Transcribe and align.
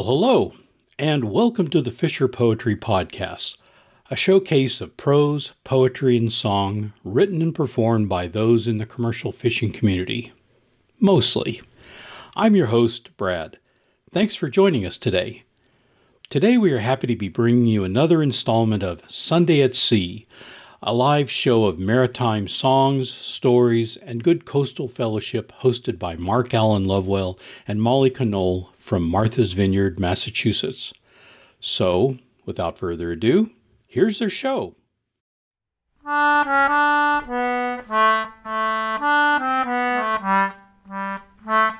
Well, 0.00 0.08
hello, 0.08 0.54
and 0.98 1.30
welcome 1.30 1.68
to 1.68 1.82
the 1.82 1.90
Fisher 1.90 2.26
Poetry 2.26 2.74
Podcast, 2.74 3.58
a 4.10 4.16
showcase 4.16 4.80
of 4.80 4.96
prose, 4.96 5.52
poetry, 5.62 6.16
and 6.16 6.32
song 6.32 6.94
written 7.04 7.42
and 7.42 7.54
performed 7.54 8.08
by 8.08 8.26
those 8.26 8.66
in 8.66 8.78
the 8.78 8.86
commercial 8.86 9.30
fishing 9.30 9.72
community. 9.72 10.32
Mostly. 10.98 11.60
I'm 12.34 12.56
your 12.56 12.68
host, 12.68 13.14
Brad. 13.18 13.58
Thanks 14.10 14.34
for 14.34 14.48
joining 14.48 14.86
us 14.86 14.96
today. 14.96 15.42
Today, 16.30 16.56
we 16.56 16.72
are 16.72 16.78
happy 16.78 17.06
to 17.06 17.14
be 17.14 17.28
bringing 17.28 17.66
you 17.66 17.84
another 17.84 18.22
installment 18.22 18.82
of 18.82 19.02
Sunday 19.06 19.60
at 19.60 19.76
Sea, 19.76 20.26
a 20.82 20.94
live 20.94 21.30
show 21.30 21.66
of 21.66 21.78
maritime 21.78 22.48
songs, 22.48 23.10
stories, 23.10 23.96
and 23.98 24.22
good 24.22 24.46
coastal 24.46 24.88
fellowship 24.88 25.52
hosted 25.60 25.98
by 25.98 26.16
Mark 26.16 26.54
Alan 26.54 26.86
Lovewell 26.86 27.38
and 27.68 27.82
Molly 27.82 28.10
Conole 28.10 28.70
from 28.74 29.02
Martha's 29.02 29.52
Vineyard, 29.52 30.00
Massachusetts. 30.00 30.94
So, 31.60 32.16
without 32.46 32.78
further 32.78 33.12
ado, 33.12 33.50
here's 33.86 34.18
their 34.18 34.30
show. 34.30 34.74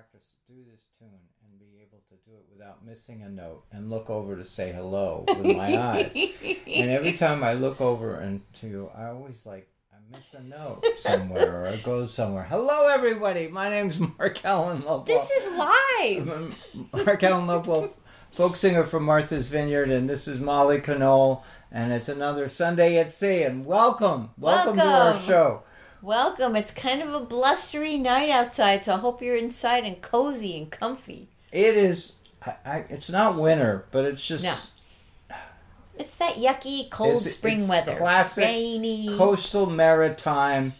practice 0.00 0.32
do 0.48 0.54
this 0.72 0.86
tune 0.98 1.08
and 1.44 1.58
be 1.58 1.78
able 1.82 1.98
to 2.08 2.14
do 2.24 2.34
it 2.34 2.46
without 2.50 2.82
missing 2.86 3.20
a 3.20 3.28
note 3.28 3.64
and 3.70 3.90
look 3.90 4.08
over 4.08 4.34
to 4.34 4.46
say 4.46 4.72
hello 4.72 5.26
with 5.28 5.54
my 5.54 5.76
eyes. 5.92 6.16
And 6.66 6.88
every 6.88 7.12
time 7.12 7.44
I 7.44 7.52
look 7.52 7.82
over 7.82 8.18
into 8.18 8.66
you, 8.66 8.90
I 8.96 9.08
always 9.08 9.44
like 9.44 9.68
I 9.92 9.96
miss 10.10 10.32
a 10.32 10.42
note 10.42 10.82
somewhere 10.96 11.64
or 11.64 11.66
it 11.66 11.82
goes 11.82 12.14
somewhere. 12.14 12.44
Hello, 12.44 12.88
everybody. 12.88 13.48
My 13.48 13.68
name's 13.68 14.00
Mark 14.00 14.42
Alan 14.42 14.78
Lovewell. 14.86 15.04
This 15.04 15.30
is 15.32 15.58
live. 15.58 17.04
Mark 17.04 17.22
Alan 17.22 17.46
Lovewell, 17.46 17.94
folk 18.30 18.56
singer 18.56 18.84
from 18.84 19.04
Martha's 19.04 19.48
Vineyard, 19.48 19.90
and 19.90 20.08
this 20.08 20.26
is 20.26 20.40
Molly 20.40 20.80
Conole, 20.80 21.42
and 21.70 21.92
it's 21.92 22.08
another 22.08 22.48
Sunday 22.48 22.96
at 22.96 23.12
Sea. 23.12 23.42
And 23.42 23.66
welcome, 23.66 24.30
welcome, 24.38 24.76
to 24.76 24.82
our 24.82 25.18
show. 25.20 25.62
Welcome. 26.02 26.56
It's 26.56 26.70
kind 26.70 27.02
of 27.02 27.12
a 27.14 27.20
blustery 27.20 27.96
night 27.98 28.30
outside, 28.30 28.84
so 28.84 28.94
I 28.94 28.98
hope 28.98 29.20
you're 29.22 29.36
inside 29.36 29.84
and 29.84 30.00
cozy 30.00 30.56
and 30.56 30.70
comfy. 30.70 31.28
It 31.52 31.76
is. 31.76 32.14
I, 32.44 32.54
I, 32.64 32.76
it's 32.88 33.10
not 33.10 33.36
winter, 33.38 33.84
but 33.90 34.04
it's 34.06 34.26
just 34.26 34.44
No. 34.44 34.54
It's 35.98 36.14
that 36.14 36.36
yucky 36.36 36.88
cold 36.88 37.16
It's- 37.22 37.32
spring 37.34 37.60
it's 37.60 37.68
weather. 37.68 37.96
classic 37.96 38.44
Rainy. 38.44 39.08
coastal 39.18 39.66
maritime 39.66 40.72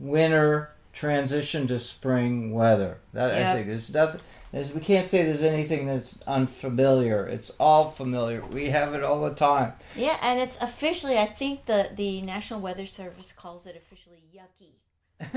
winter 0.00 0.72
transition 0.92 1.68
to 1.68 1.78
spring 1.78 2.52
weather. 2.52 2.98
That 3.12 3.32
I 3.32 3.54
think 3.54 3.68
is 3.68 3.92
nothing. 3.94 4.20
We 4.54 4.80
can't 4.80 5.10
say 5.10 5.24
there's 5.24 5.42
anything 5.42 5.86
that's 5.86 6.16
unfamiliar. 6.28 7.26
It's 7.26 7.50
all 7.58 7.90
familiar. 7.90 8.44
We 8.46 8.66
have 8.66 8.94
it 8.94 9.02
all 9.02 9.20
the 9.20 9.34
time. 9.34 9.72
Yeah, 9.96 10.16
and 10.22 10.38
it's 10.38 10.56
officially, 10.60 11.18
I 11.18 11.26
think 11.26 11.66
the, 11.66 11.90
the 11.92 12.22
National 12.22 12.60
Weather 12.60 12.86
Service 12.86 13.32
calls 13.32 13.66
it 13.66 13.74
officially 13.74 14.22
yucky. 14.32 14.74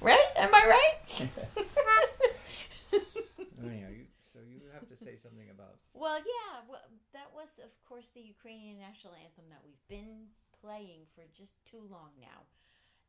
right? 0.00 0.26
Am 0.36 0.50
I 0.52 0.66
right? 0.66 1.28
So 4.32 4.38
you 4.46 4.62
have 4.72 4.88
to 4.88 4.96
say 4.96 5.18
something 5.20 5.50
about. 5.50 5.76
Well, 5.92 6.18
yeah, 6.18 6.62
well, 6.70 6.80
that 7.12 7.28
was, 7.34 7.50
of 7.62 7.70
course, 7.84 8.08
the 8.14 8.22
Ukrainian 8.22 8.78
national 8.78 9.14
anthem 9.14 9.50
that 9.50 9.60
we've 9.66 9.84
been 9.88 10.30
playing 10.62 11.10
for 11.14 11.22
just 11.36 11.52
too 11.66 11.82
long 11.90 12.14
now. 12.20 12.46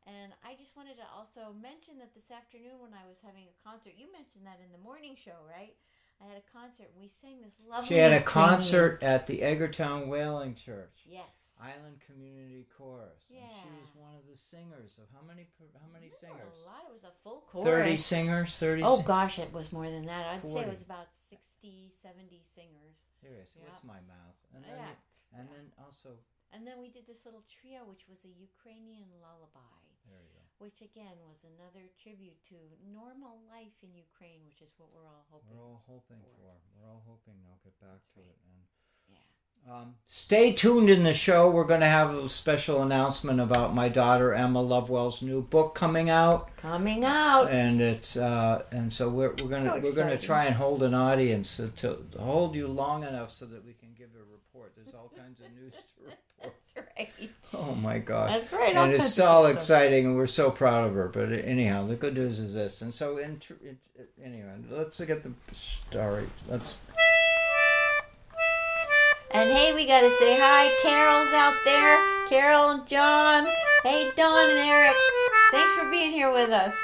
And 0.06 0.32
I 0.42 0.54
just 0.58 0.74
wanted 0.76 0.96
to 0.98 1.06
also 1.14 1.54
mention 1.54 1.98
that 1.98 2.14
this 2.14 2.30
afternoon 2.30 2.82
when 2.82 2.90
I 2.92 3.06
was 3.08 3.20
having 3.22 3.46
a 3.46 3.56
concert, 3.62 3.94
you 3.96 4.10
mentioned 4.10 4.46
that 4.46 4.58
in 4.64 4.72
the 4.72 4.82
morning 4.82 5.14
show, 5.14 5.38
right? 5.46 5.74
I 6.20 6.26
had 6.26 6.38
a 6.38 6.46
concert 6.54 6.90
and 6.94 6.98
we 7.02 7.08
sang 7.08 7.42
this 7.42 7.54
lovely. 7.66 7.88
She 7.88 7.98
had 7.98 8.12
a 8.12 8.22
Ukrainian- 8.22 8.50
concert 8.62 9.02
at 9.02 9.26
the 9.26 9.42
Edgartown 9.42 10.06
Whaling 10.06 10.54
Church. 10.54 11.02
Yes. 11.06 11.58
Island 11.62 12.00
Community 12.02 12.66
Chorus. 12.76 13.22
And 13.30 13.38
she 13.62 13.70
was 13.78 13.94
one 13.94 14.14
of 14.18 14.26
the 14.26 14.36
singers 14.36 14.98
of 14.98 15.06
how 15.14 15.22
many 15.22 15.46
how 15.78 15.86
many 15.92 16.10
No, 16.10 16.18
singers? 16.18 16.54
A 16.62 16.66
lot. 16.66 16.82
It 16.88 16.92
was 16.92 17.04
a 17.04 17.14
full 17.22 17.42
chorus. 17.46 17.66
30 17.66 17.96
singers, 17.96 18.58
30 18.58 18.82
Oh 18.82 18.96
sing- 18.98 19.06
gosh, 19.06 19.38
it 19.38 19.52
was 19.52 19.70
more 19.72 19.88
than 19.88 20.06
that. 20.06 20.26
I'd 20.26 20.46
say 20.46 20.60
it 20.62 20.68
was 20.68 20.82
about 20.82 21.14
60, 21.14 21.90
70 22.02 22.42
singers. 22.42 23.06
Seriously, 23.20 23.62
Yeah. 23.62 23.70
what's 23.70 23.84
my 23.84 24.00
mouth? 24.00 24.38
And 24.54 24.64
then, 24.64 24.78
Yeah. 24.78 24.94
and 25.38 25.48
then 25.50 25.72
also, 25.78 26.18
And 26.54 26.66
then 26.66 26.78
we 26.80 26.90
did 26.90 27.06
this 27.06 27.24
little 27.24 27.42
trio, 27.48 27.84
which 27.84 28.06
was 28.08 28.24
a 28.24 28.28
Ukrainian 28.28 29.08
lullaby. 29.20 29.86
There 30.12 30.20
you 30.20 30.32
go. 30.36 30.44
which 30.60 30.84
again 30.84 31.16
was 31.24 31.42
another 31.48 31.88
tribute 31.96 32.36
to 32.52 32.56
normal 32.84 33.40
life 33.48 33.74
in 33.82 33.96
Ukraine, 33.96 34.44
which 34.44 34.60
is 34.60 34.76
what 34.76 34.92
we're 34.92 35.08
all 35.08 35.24
hoping. 35.32 35.56
We're 35.56 35.64
all 35.64 35.82
hoping 35.88 36.20
for. 36.20 36.36
for. 36.36 36.54
We're 36.76 36.88
all 36.92 37.02
hoping 37.08 37.40
they'll 37.40 37.64
get 37.64 37.74
back 37.80 38.04
to 38.14 38.20
right. 38.20 38.28
it. 38.28 38.38
And. 38.44 38.60
Um, 39.70 39.94
stay 40.06 40.52
tuned 40.52 40.90
in 40.90 41.02
the 41.04 41.14
show. 41.14 41.50
We're 41.50 41.64
going 41.64 41.80
to 41.80 41.86
have 41.86 42.14
a 42.14 42.28
special 42.28 42.82
announcement 42.82 43.40
about 43.40 43.74
my 43.74 43.88
daughter 43.88 44.34
Emma 44.34 44.60
Lovewell's 44.60 45.22
new 45.22 45.40
book 45.42 45.74
coming 45.74 46.10
out, 46.10 46.54
Coming 46.56 47.04
out. 47.04 47.50
and 47.50 47.80
it's 47.80 48.16
uh, 48.16 48.62
and 48.70 48.92
so 48.92 49.08
we're 49.08 49.30
we're 49.40 49.48
gonna 49.48 49.70
So 49.76 49.80
we're 49.82 49.94
gonna 49.94 50.18
try 50.18 50.44
and 50.44 50.54
hold 50.56 50.82
an 50.82 50.94
audience 50.94 51.56
to, 51.56 51.68
to 51.68 51.98
hold 52.18 52.54
you 52.54 52.66
long 52.68 53.04
enough 53.04 53.30
so 53.30 53.46
that 53.46 53.64
we 53.64 53.72
can 53.72 53.90
give 53.96 54.08
a 54.14 54.24
report. 54.32 54.72
There's 54.76 54.94
all 54.94 55.10
kinds 55.16 55.40
of 55.40 55.46
news 55.54 55.72
to 55.72 56.04
report. 56.04 56.18
That's 56.42 56.74
right. 56.98 57.30
Oh 57.54 57.74
my 57.74 57.98
gosh. 57.98 58.30
That's 58.32 58.52
right, 58.52 58.74
And 58.74 58.92
it's 58.92 59.18
all 59.20 59.46
exciting, 59.46 60.06
and 60.06 60.16
we're 60.16 60.26
so 60.26 60.50
proud 60.50 60.88
of 60.88 60.94
her. 60.94 61.08
But 61.08 61.30
anyhow, 61.32 61.86
the 61.86 61.94
good 61.94 62.14
news 62.14 62.40
is 62.40 62.54
this. 62.54 62.82
And 62.82 62.92
so, 62.92 63.18
in 63.18 63.40
it, 63.62 63.76
anyway, 64.22 64.54
let's 64.70 64.98
get 65.00 65.22
the 65.22 65.32
story. 65.52 66.26
Let's. 66.48 66.76
And 69.34 69.50
hey, 69.50 69.74
we 69.74 69.86
gotta 69.86 70.10
say 70.10 70.38
hi. 70.38 70.70
Carol's 70.82 71.32
out 71.32 71.54
there. 71.64 71.98
Carol 72.28 72.68
and 72.70 72.86
John. 72.86 73.46
Hey, 73.82 74.10
Don 74.14 74.50
and 74.50 74.58
Eric. 74.58 74.94
Thanks 75.50 75.74
for 75.74 75.90
being 75.90 76.12
here 76.12 76.30
with 76.30 76.50
us. 76.50 76.74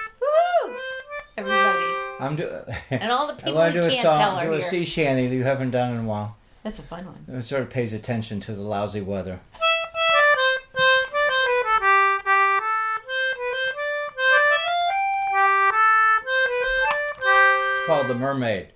Everybody. 1.37 1.85
I'm 2.21 2.37
doing. 2.37 2.63
and 2.91 3.13
all 3.13 3.27
the 3.27 3.35
people 3.35 3.59
I 3.59 3.69
who 3.69 3.75
do 3.75 3.91
can't 3.91 3.99
a 3.99 4.03
song, 4.03 4.43
do 4.43 4.53
a 4.55 4.63
sea 4.63 4.85
shanty 4.87 5.27
that 5.27 5.35
you 5.35 5.45
haven't 5.45 5.73
done 5.73 5.93
in 5.93 5.99
a 6.01 6.05
while. 6.05 6.37
That's 6.63 6.79
a 6.79 6.83
fun 6.83 7.05
one. 7.05 7.37
It 7.39 7.43
sort 7.43 7.63
of 7.63 7.71
pays 7.71 7.93
attention 7.93 8.41
to 8.41 8.53
the 8.53 8.63
lousy 8.63 9.03
weather. 9.03 9.41
It's 17.73 17.87
called 17.87 18.09
The 18.09 18.15
Mermaid. 18.15 18.69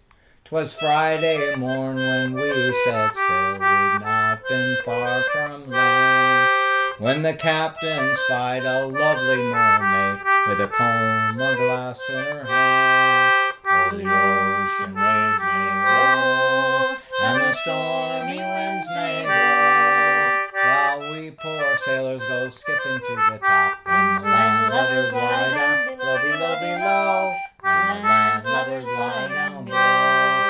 'Twas 0.53 0.75
Friday 0.75 1.57
morn 1.57 1.97
when 1.97 2.35
we 2.35 2.75
set 2.85 3.17
sail. 3.17 3.53
We'd 3.55 4.01
not 4.05 4.47
been 4.51 4.77
far 4.85 5.23
from 5.33 5.71
land. 5.71 6.51
When 6.99 7.23
the 7.23 7.33
captain 7.33 8.15
spied 8.27 8.67
a 8.67 8.85
lovely 8.87 9.43
mermaid 9.45 10.21
with 10.49 10.61
a 10.61 10.69
comb 10.69 11.41
of 11.41 11.57
glass 11.57 12.03
in 12.11 12.17
her 12.17 12.45
hand. 12.45 13.55
Oh, 13.65 13.97
the 13.97 14.05
ocean 14.05 14.93
waves 14.93 15.41
may 15.41 15.73
roll, 15.89 16.97
and 17.23 17.41
the 17.41 17.53
stormy 17.55 18.37
winds 18.37 18.87
may 18.91 19.25
blow, 19.25 20.61
while 20.61 21.13
we 21.13 21.31
poor 21.31 21.79
sailors 21.79 22.23
go 22.29 22.51
skipping 22.51 22.99
to 22.99 23.15
the 23.15 23.39
top, 23.39 23.79
and 23.87 24.23
the 24.23 24.29
land 24.29 24.71
lovers 24.71 25.13
lie 25.15 25.49
down 25.55 25.97
below, 25.97 26.19
below, 26.19 26.55
below, 26.61 27.35
and 27.65 27.99
the 27.99 28.05
land 28.07 28.45
lovers 28.45 28.85
lie 28.85 29.29
down 29.29 29.65
below. 29.65 30.42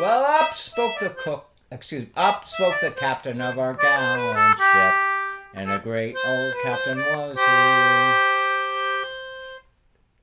Well, 0.00 0.24
up 0.40 0.54
spoke 0.54 1.00
the 1.00 1.10
cook, 1.10 1.50
excuse 1.72 2.02
me, 2.02 2.10
up 2.14 2.46
spoke 2.46 2.76
the 2.80 2.92
captain 2.92 3.40
of 3.40 3.58
our 3.58 3.74
gallant 3.74 4.56
ship, 4.56 4.94
and 5.54 5.72
a 5.72 5.80
great 5.80 6.14
old 6.24 6.54
captain 6.62 6.98
was 6.98 7.36
he. 7.36 7.44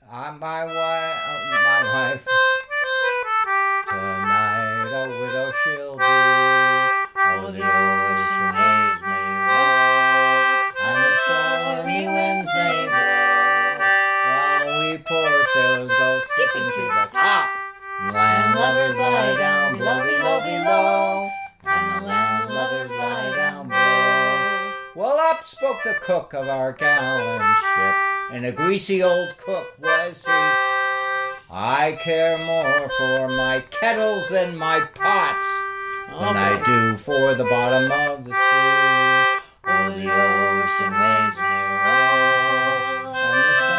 I'm 0.09 0.39
my 0.39 0.63
wife, 0.63 1.17
uh, 1.27 1.59
my 1.61 1.83
wife. 1.93 2.25
Tonight 3.89 4.93
a 4.93 5.09
widow 5.19 5.51
she'll 5.65 5.97
be. 5.97 6.03
Oh, 7.19 7.51
the 7.51 7.59
ocean 7.59 8.55
waves 8.55 9.01
may 9.03 9.27
roll, 9.43 10.39
and 10.87 10.97
the 11.03 11.11
stormy 11.25 12.07
winds 12.07 12.51
may 12.55 12.87
blow, 12.87 13.75
while 14.23 14.79
we 14.79 14.97
poor 14.99 15.35
sailors 15.53 15.91
go 15.99 16.19
skipping 16.23 16.69
to 16.71 16.81
the 16.81 17.07
top. 17.11 17.49
And 17.97 18.09
the 18.09 18.19
landlubbers 18.19 18.95
lie 18.99 19.35
down 19.37 19.64
below, 19.85 20.01
below, 20.03 20.39
below, 20.41 21.29
and 21.63 22.01
the 22.01 22.07
landlubbers 22.07 22.89
lie 22.89 23.35
down 23.35 23.67
below. 23.67 24.73
Well, 24.95 25.19
up 25.29 25.43
spoke 25.43 25.83
the 25.83 25.93
cook 26.01 26.33
of 26.33 26.47
our 26.47 26.71
gallant 26.71 27.43
ship, 27.43 27.95
and 28.31 28.47
a 28.47 28.51
greasy 28.51 29.03
old 29.03 29.37
cook 29.37 29.77
was 29.79 30.25
he. 30.25 30.31
I 31.51 31.99
care 32.01 32.35
more 32.39 32.89
for 32.97 33.27
my 33.27 33.63
kettles 33.69 34.29
than 34.29 34.57
my 34.57 34.79
pots 34.79 35.59
than 36.17 36.35
I 36.35 36.59
do 36.65 36.97
for 36.97 37.35
the 37.35 37.43
bottom 37.43 37.91
of 37.91 38.23
the 38.23 38.33
sea. 38.33 38.37
Oh, 39.67 39.91
the 39.93 40.09
ocean 40.09 40.93
waves 40.97 41.37
roll, 41.37 43.13
and 43.13 43.37
the 43.37 43.74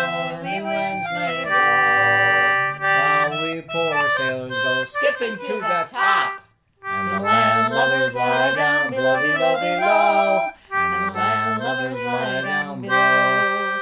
go 5.18 5.34
to 5.34 5.36
the 5.36 5.88
top, 5.90 6.44
and 6.84 7.08
the 7.08 7.26
landlubbers 7.26 8.14
lie 8.14 8.54
down 8.54 8.90
below, 8.90 9.20
below, 9.20 9.60
below, 9.60 10.50
and 10.72 10.92
the 10.92 11.18
landlubbers 11.18 12.04
lie 12.04 12.42
down 12.42 12.82
below. 12.82 13.78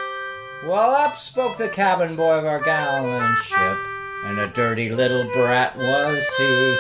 Well, 0.65 0.95
up 0.95 1.17
spoke 1.17 1.57
the 1.57 1.69
cabin 1.69 2.17
boy 2.17 2.39
of 2.39 2.45
our 2.45 2.61
gallant 2.61 3.39
ship, 3.39 3.79
and 4.25 4.39
a 4.39 4.47
dirty 4.47 4.89
little 4.91 5.25
brat 5.33 5.77
was 5.77 6.29
he. 6.37 6.79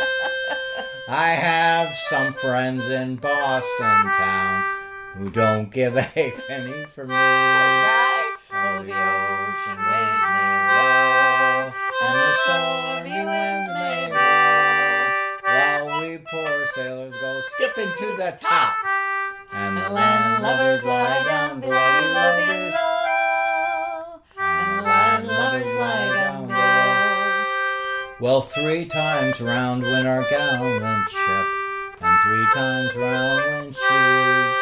I 1.08 1.30
have 1.30 1.94
some 1.94 2.32
friends 2.32 2.86
in 2.88 3.16
Boston 3.16 4.06
town 4.12 4.78
who 5.16 5.30
don't 5.30 5.70
give 5.70 5.96
a 5.96 6.04
penny 6.46 6.84
for 6.86 7.06
me. 7.06 7.14
Oh, 7.16 8.82
the 8.82 8.92
ocean 8.92 9.78
waves 9.90 10.24
may 10.32 10.56
roll, 10.70 11.72
and 12.02 12.18
the 12.18 12.32
stormy 12.44 12.93
sailors 16.74 17.14
go 17.20 17.40
skipping 17.50 17.88
to 17.96 18.16
the 18.16 18.36
top, 18.40 18.74
and 19.52 19.76
the 19.76 19.82
landlubbers 19.82 20.82
lie 20.82 21.22
down 21.24 21.60
below, 21.60 22.00
below, 22.00 22.36
below, 22.46 24.20
and 24.38 24.78
the 24.78 24.82
landlubbers 24.82 25.78
lie 25.78 26.12
down 26.14 26.48
below. 26.48 27.44
Well, 28.18 28.40
three 28.40 28.86
times 28.86 29.40
round 29.40 29.84
went 29.84 30.08
our 30.08 30.28
gallant 30.28 31.10
ship, 31.10 31.46
and 32.00 32.20
three 32.24 32.46
times 32.52 32.96
round 32.96 33.44
went 33.44 33.76
she. 33.76 34.54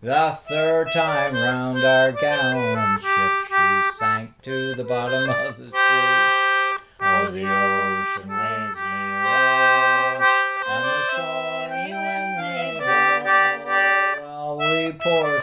The 0.00 0.38
third 0.48 0.92
time 0.92 1.34
round 1.34 1.84
our 1.84 2.12
gallant 2.12 3.02
ship, 3.02 3.32
she 3.48 3.90
sank 3.96 4.40
to 4.42 4.74
the 4.74 4.84
bottom 4.84 5.28
of 5.28 5.58
the 5.58 5.72
sea. 5.72 6.78
Oh, 7.00 7.30
the 7.32 7.42
ocean 7.42 8.30
waves 8.30 8.76
roll, 8.78 9.57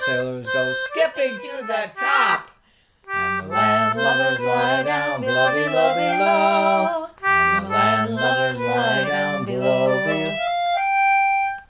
sailors 0.06 0.48
go 0.52 0.74
skipping 0.86 1.38
to 1.40 1.66
the 1.66 1.90
top, 1.96 2.52
and 3.12 3.50
the 3.50 3.54
landlubbers 3.54 4.40
lie 4.46 4.84
down 4.84 5.22
below, 5.22 5.54
below, 5.54 5.96
below. 5.96 7.08
And 7.24 7.66
the 7.66 7.70
landlubbers 7.72 8.60
lie 8.70 9.04
down 9.08 9.46
below, 9.46 9.90
below. 10.06 10.38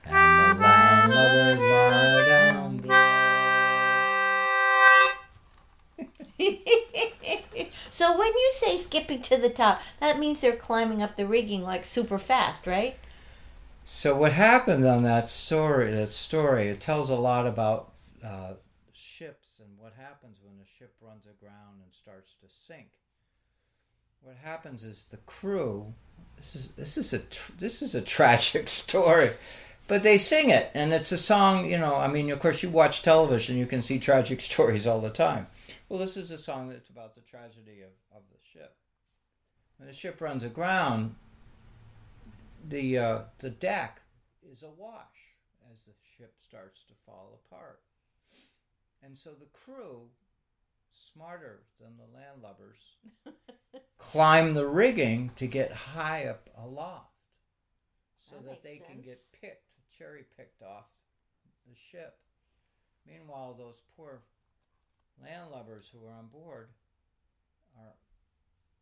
And 0.05 0.59
the 0.59 0.63
landlubbers 0.63 1.61
lie 1.71 2.25
down 2.27 2.77
below. 2.77 2.95
So 7.89 8.17
when 8.17 8.27
you 8.27 8.51
say 8.55 8.75
skipping 8.75 9.21
to 9.21 9.37
the 9.37 9.49
top, 9.49 9.81
that 10.01 10.19
means 10.19 10.41
they're 10.41 10.57
climbing 10.57 11.01
up 11.01 11.15
the 11.15 11.25
rigging 11.25 11.63
like 11.63 11.85
super 11.85 12.19
fast, 12.19 12.67
right? 12.67 12.97
So 13.85 14.13
what 14.13 14.33
happened 14.33 14.85
on 14.85 15.03
that 15.03 15.29
story? 15.29 15.91
That 15.91 16.11
story 16.11 16.67
it 16.67 16.81
tells 16.81 17.09
a 17.09 17.15
lot 17.15 17.47
about 17.47 17.91
uh, 18.25 18.53
ships 18.93 19.59
and 19.59 19.77
what 19.77 19.93
happens 19.93 20.39
when 20.43 20.55
a 20.61 20.67
ship 20.77 20.95
runs 21.01 21.25
aground 21.25 21.81
and 21.83 21.93
starts 21.93 22.33
to 22.41 22.47
sink. 22.67 22.87
What 24.21 24.37
happens 24.43 24.83
is 24.83 25.05
the 25.11 25.17
crew. 25.17 25.93
This 26.37 26.55
is 26.55 26.69
this 26.75 26.97
is 26.97 27.13
a 27.13 27.19
tr- 27.19 27.51
this 27.59 27.81
is 27.81 27.93
a 27.93 28.01
tragic 28.15 28.67
story, 28.67 29.31
but 29.87 30.03
they 30.03 30.17
sing 30.17 30.49
it, 30.49 30.71
and 30.73 30.93
it's 30.93 31.11
a 31.11 31.17
song. 31.17 31.69
You 31.69 31.77
know, 31.77 31.97
I 31.97 32.07
mean, 32.07 32.31
of 32.31 32.39
course, 32.39 32.63
you 32.63 32.69
watch 32.69 33.03
television, 33.03 33.57
you 33.57 33.65
can 33.65 33.81
see 33.81 33.99
tragic 33.99 34.41
stories 34.51 34.87
all 34.87 34.99
the 34.99 35.09
time. 35.09 35.47
Well, 35.89 35.99
this 35.99 36.17
is 36.17 36.31
a 36.31 36.37
song 36.37 36.69
that's 36.69 36.89
about 36.89 37.13
the 37.13 37.21
tragedy 37.21 37.81
of, 37.81 37.91
of 38.15 38.23
the 38.31 38.39
ship. 38.41 38.75
When 39.77 39.87
the 39.87 39.93
ship 39.93 40.19
runs 40.19 40.43
aground, 40.43 41.15
the 42.67 42.97
uh, 42.97 43.19
the 43.39 43.51
deck 43.51 44.01
is 44.49 44.63
awash 44.63 45.35
as 45.71 45.83
the 45.83 45.93
ship 46.17 46.33
starts 46.41 46.81
to 46.87 46.93
fall 47.05 47.39
apart, 47.45 47.79
and 49.05 49.17
so 49.17 49.31
the 49.31 49.45
crew, 49.53 50.07
smarter 51.13 51.61
than 51.79 51.97
the 51.97 52.17
landlubbers, 52.17 53.33
climb 53.97 54.53
the 54.53 54.67
rigging 54.67 55.31
to 55.35 55.47
get 55.47 55.71
high 55.71 56.25
up 56.25 56.49
aloft, 56.57 57.13
so 58.29 58.35
That 58.37 58.49
that, 58.49 58.63
they 58.63 58.79
makes 58.79 58.87
can 58.87 59.01
get 59.01 59.17
picked, 59.39 59.63
cherry 59.95 60.25
picked 60.35 60.61
off 60.61 60.85
the 61.67 61.75
ship. 61.75 62.17
Meanwhile, 63.07 63.55
those 63.57 63.75
poor 63.95 64.21
landlubbers 65.23 65.85
who 65.91 66.05
are 66.05 66.11
on 66.11 66.27
board 66.27 66.69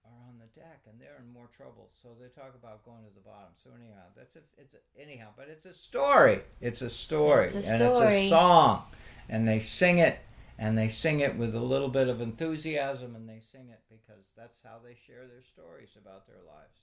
are 0.06 0.22
on 0.28 0.40
the 0.40 0.48
deck 0.60 0.82
and 0.90 1.00
they're 1.00 1.20
in 1.20 1.32
more 1.32 1.50
trouble. 1.56 1.90
So 2.02 2.10
they 2.20 2.28
talk 2.28 2.56
about 2.56 2.86
going 2.86 3.04
to 3.04 3.14
the 3.14 3.22
bottom. 3.22 3.54
So 3.56 3.72
anyhow, 3.76 4.12
that's 4.16 4.36
a 4.36 4.44
it's 4.58 4.76
a, 4.76 4.82
anyhow, 5.00 5.30
but 5.36 5.48
it's 5.50 5.66
a 5.66 5.74
story. 5.74 6.42
It's 6.62 6.82
a 6.82 6.90
story, 6.90 7.48
It's 7.48 7.68
a 7.68 7.72
and 7.72 7.82
it's 7.82 8.02
a 8.02 8.30
song, 8.30 8.84
and 9.30 9.48
they 9.48 9.60
sing 9.60 9.98
it. 9.98 10.20
And 10.54 10.78
they 10.78 10.88
sing 10.88 11.20
it 11.20 11.36
with 11.36 11.56
a 11.56 11.66
little 11.66 11.90
bit 11.90 12.08
of 12.08 12.22
enthusiasm, 12.22 13.16
and 13.16 13.28
they 13.28 13.42
sing 13.42 13.74
it 13.74 13.82
because 13.90 14.30
that's 14.38 14.62
how 14.62 14.78
they 14.86 14.94
share 14.94 15.26
their 15.26 15.42
stories 15.42 15.98
about 15.98 16.30
their 16.30 16.46
lives. 16.46 16.78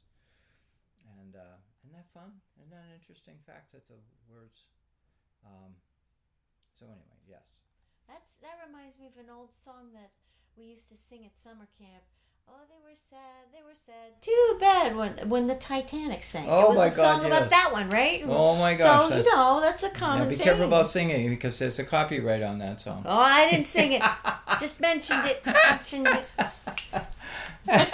And 1.22 1.38
uh, 1.38 1.62
isn't 1.86 1.94
that 1.94 2.10
fun? 2.12 2.42
Isn't 2.58 2.74
that 2.74 2.82
an 2.90 2.98
interesting 2.98 3.38
fact 3.46 3.70
that 3.70 3.86
the 3.86 4.02
words? 4.26 4.66
Um, 5.46 5.78
so 6.74 6.86
anyway, 6.90 7.22
yes. 7.30 7.46
That's 8.10 8.34
that 8.42 8.58
reminds 8.66 8.98
me 8.98 9.06
of 9.06 9.16
an 9.22 9.30
old 9.30 9.54
song 9.54 9.94
that 9.94 10.10
we 10.58 10.66
used 10.66 10.90
to 10.90 10.96
sing 10.98 11.22
at 11.24 11.38
summer 11.38 11.70
camp. 11.78 12.02
Oh, 12.48 12.52
they 12.68 12.88
were 12.88 12.96
sad. 12.96 13.18
They 13.52 13.62
were 13.62 13.74
sad. 13.74 14.20
Too 14.20 14.56
bad 14.60 14.96
when 14.96 15.28
when 15.28 15.46
the 15.46 15.54
Titanic 15.54 16.22
sank. 16.22 16.48
Oh, 16.50 16.66
it 16.66 16.68
was 16.70 16.78
my 16.78 16.86
a 16.86 16.90
song 16.90 17.18
God, 17.20 17.26
about 17.26 17.50
that 17.50 17.70
one, 17.72 17.90
right? 17.90 18.22
Oh 18.26 18.56
my 18.56 18.74
gosh, 18.76 19.08
So 19.10 19.16
you 19.16 19.24
know 19.24 19.60
that's 19.60 19.82
a 19.82 19.90
common. 19.90 20.18
common 20.18 20.28
be 20.30 20.34
thing. 20.36 20.44
careful 20.44 20.66
about 20.66 20.86
singing 20.88 21.28
because 21.28 21.58
there's 21.58 21.78
a 21.78 21.84
copyright 21.84 22.42
on 22.42 22.58
that 22.58 22.80
song. 22.80 23.02
Oh, 23.06 23.18
I 23.18 23.50
didn't 23.50 23.66
sing 23.66 23.92
it. 23.92 24.02
Just 24.60 24.80
mentioned 24.80 25.24
it. 25.26 25.44
Mentioned 25.46 26.08
it. 26.08 26.24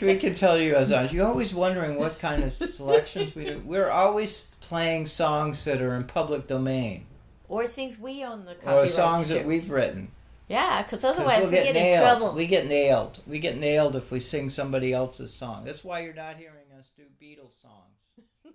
We 0.00 0.16
can 0.16 0.34
tell 0.34 0.58
you 0.58 0.74
as 0.76 0.90
long 0.90 1.08
you're 1.10 1.26
always 1.26 1.52
wondering 1.52 1.98
what 1.98 2.18
kind 2.18 2.42
of 2.44 2.52
selections 2.52 3.34
we 3.34 3.46
do. 3.46 3.62
We're 3.64 3.90
always 3.90 4.48
playing 4.60 5.06
songs 5.06 5.64
that 5.64 5.82
are 5.82 5.94
in 5.96 6.04
public 6.04 6.46
domain 6.46 7.06
Or 7.48 7.66
things 7.66 7.98
we 7.98 8.24
own 8.24 8.44
the 8.44 8.54
copyright. 8.54 8.86
or 8.86 8.88
songs 8.88 9.26
to. 9.28 9.34
that 9.34 9.46
we've 9.46 9.68
written. 9.70 10.08
Yeah, 10.48 10.82
because 10.82 11.04
otherwise 11.04 11.40
we'll 11.40 11.50
we 11.50 11.56
get 11.56 11.72
get 11.72 11.76
in 11.76 12.00
trouble. 12.00 12.34
We 12.34 12.46
get 12.46 12.66
nailed. 12.66 13.20
We 13.26 13.38
get 13.38 13.56
nailed 13.56 13.96
if 13.96 14.10
we 14.10 14.20
sing 14.20 14.50
somebody 14.50 14.92
else's 14.92 15.34
song. 15.34 15.64
That's 15.64 15.82
why 15.82 16.00
you're 16.00 16.14
not 16.14 16.36
hearing 16.36 16.66
us 16.78 16.90
do 16.96 17.04
Beatles 17.20 17.60
songs. 17.60 18.24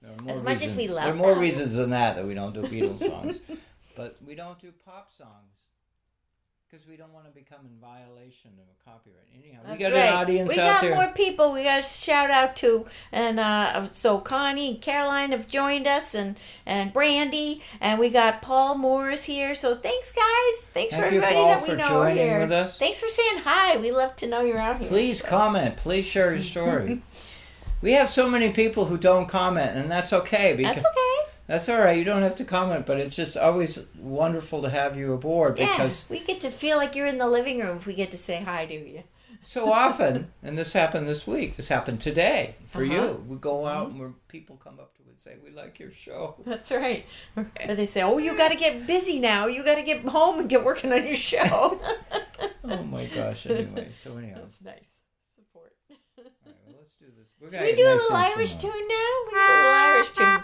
There 0.00 0.12
are 0.12 0.30
As 0.30 0.42
much 0.42 0.62
as 0.62 0.76
we 0.76 0.86
love 0.86 1.04
there 1.04 1.12
are 1.12 1.16
more 1.16 1.36
reasons 1.36 1.74
than 1.74 1.90
that 1.90 2.16
that 2.16 2.24
we 2.26 2.32
don't 2.32 2.54
do 2.54 2.62
Beatles 2.62 3.04
songs, 3.04 3.40
but 3.96 4.16
we 4.24 4.36
don't 4.36 4.60
do 4.60 4.72
pop 4.84 5.10
songs 5.16 5.58
because 6.70 6.86
we 6.86 6.96
don't 6.96 7.12
want 7.12 7.24
to 7.24 7.32
become 7.32 7.60
in 7.64 7.80
violation 7.80 8.50
of 8.58 8.66
a 8.68 8.90
copyright. 8.90 9.24
Anyhow, 9.34 9.60
we 9.70 9.78
got 9.78 9.92
right. 9.92 10.02
an 10.02 10.14
audience 10.14 10.48
we 10.54 10.60
out 10.60 10.82
got 10.82 10.90
more 10.94 11.12
people 11.14 11.52
we 11.52 11.64
got 11.64 11.82
to 11.82 11.82
shout 11.82 12.30
out 12.30 12.56
to 12.56 12.86
and 13.12 13.40
uh, 13.40 13.88
so 13.92 14.18
connie 14.18 14.72
and 14.72 14.80
caroline 14.80 15.30
have 15.30 15.48
joined 15.48 15.86
us 15.86 16.14
and 16.14 16.36
and 16.66 16.92
brandy 16.92 17.62
and 17.80 17.98
we 17.98 18.10
got 18.10 18.42
paul 18.42 18.76
morris 18.76 19.24
here 19.24 19.54
so 19.54 19.76
thanks 19.76 20.12
guys 20.12 20.66
thanks 20.72 20.92
Thank 20.92 21.02
for 21.02 21.06
everybody 21.06 21.34
that 21.34 21.66
we 21.66 21.74
know 21.74 21.74
about. 21.74 21.78
Thanks 21.78 21.88
for 21.88 21.94
know 21.94 22.04
joining 22.04 22.16
here 22.16 22.40
with 22.40 22.52
us. 22.52 22.78
thanks 22.78 22.98
for 22.98 23.08
saying 23.08 23.42
hi 23.44 23.76
we 23.78 23.90
love 23.90 24.16
to 24.16 24.26
know 24.26 24.42
you're 24.42 24.58
out 24.58 24.80
here 24.80 24.88
Please 24.88 25.22
comment. 25.22 25.76
Please 25.76 26.04
share 26.04 26.32
your 26.32 26.42
story. 26.42 27.02
we 27.82 27.92
have 27.92 28.10
so 28.10 28.28
many 28.28 28.50
people 28.52 28.86
who 28.86 28.96
don't 28.96 29.28
comment, 29.28 29.76
and 29.76 29.90
that's 29.90 30.12
okay. 30.12 30.54
Because 30.56 30.76
that's 30.76 30.86
okay 30.86 31.27
That's 31.48 31.68
all 31.68 31.78
right. 31.80 31.96
You 31.98 32.04
don't 32.04 32.22
have 32.22 32.36
to 32.36 32.44
comment, 32.44 32.86
but 32.86 32.98
it's 32.98 33.16
just 33.16 33.36
always 33.36 33.86
wonderful 33.98 34.62
to 34.62 34.68
have 34.70 34.96
you 34.96 35.12
aboard 35.14 35.58
yeah 35.58 35.66
because 35.76 36.04
we 36.08 36.20
get 36.20 36.40
to 36.42 36.50
feel 36.50 36.76
like 36.76 36.94
you're 36.94 37.06
in 37.08 37.18
the 37.18 37.26
living 37.28 37.58
room 37.58 37.78
if 37.78 37.86
we 37.86 37.94
get 37.94 38.10
to 38.12 38.18
say 38.18 38.42
hi 38.42 38.66
to 38.66 38.74
you 38.74 39.02
so 39.42 39.72
often, 39.72 40.32
and 40.42 40.58
this 40.58 40.72
happened 40.72 41.08
this 41.08 41.26
week. 41.26 41.56
This 41.56 41.68
happened 41.68 42.00
today 42.00 42.56
for 42.66 42.84
Uh-huh. 42.84 42.92
you. 42.94 43.24
We 43.28 43.36
go 43.36 43.66
out 43.66 43.88
and 43.90 43.98
where 43.98 44.12
people 44.26 44.56
come 44.56 44.78
up 44.80 44.94
to 44.96 45.02
us 45.02 45.08
and 45.10 45.20
say, 45.20 45.36
"We 45.42 45.50
like 45.50 45.78
your 45.78 45.92
show." 45.92 46.34
that's 46.44 46.70
right 46.70 47.06
but 47.34 47.76
they 47.76 47.86
say 47.86 48.02
oh 48.02 48.18
you 48.18 48.36
got 48.36 48.48
to 48.50 48.56
get 48.56 48.86
busy 48.86 49.18
now 49.20 49.46
you 49.46 49.64
got 49.64 49.76
to 49.76 49.82
get 49.84 50.04
home 50.04 50.40
and 50.40 50.48
get 50.50 50.64
working 50.64 50.92
on 50.92 51.06
your 51.06 51.14
show 51.14 51.80
Oh 52.64 52.82
my 52.82 53.04
gosh! 53.06 53.46
Anyway, 53.46 53.88
so 53.90 54.16
anyhow, 54.18 54.38
that's 54.40 54.60
nice 54.60 54.96
support 55.34 55.72
all 55.88 56.24
right, 56.24 56.54
well, 56.66 56.76
let's 56.80 56.94
do 56.96 57.06
this. 57.16 57.32
We're 57.40 57.50
Should 57.50 57.60
we 57.62 57.74
do 57.74 57.84
a 57.86 57.94
little 57.94 58.16
Irish 58.16 58.54
tune 58.56 58.70
now? 58.70 59.10
We 59.24 59.30
do 59.30 59.36
a 59.38 59.54
little 59.56 59.72
Irish 59.72 60.10
tune. 60.10 60.42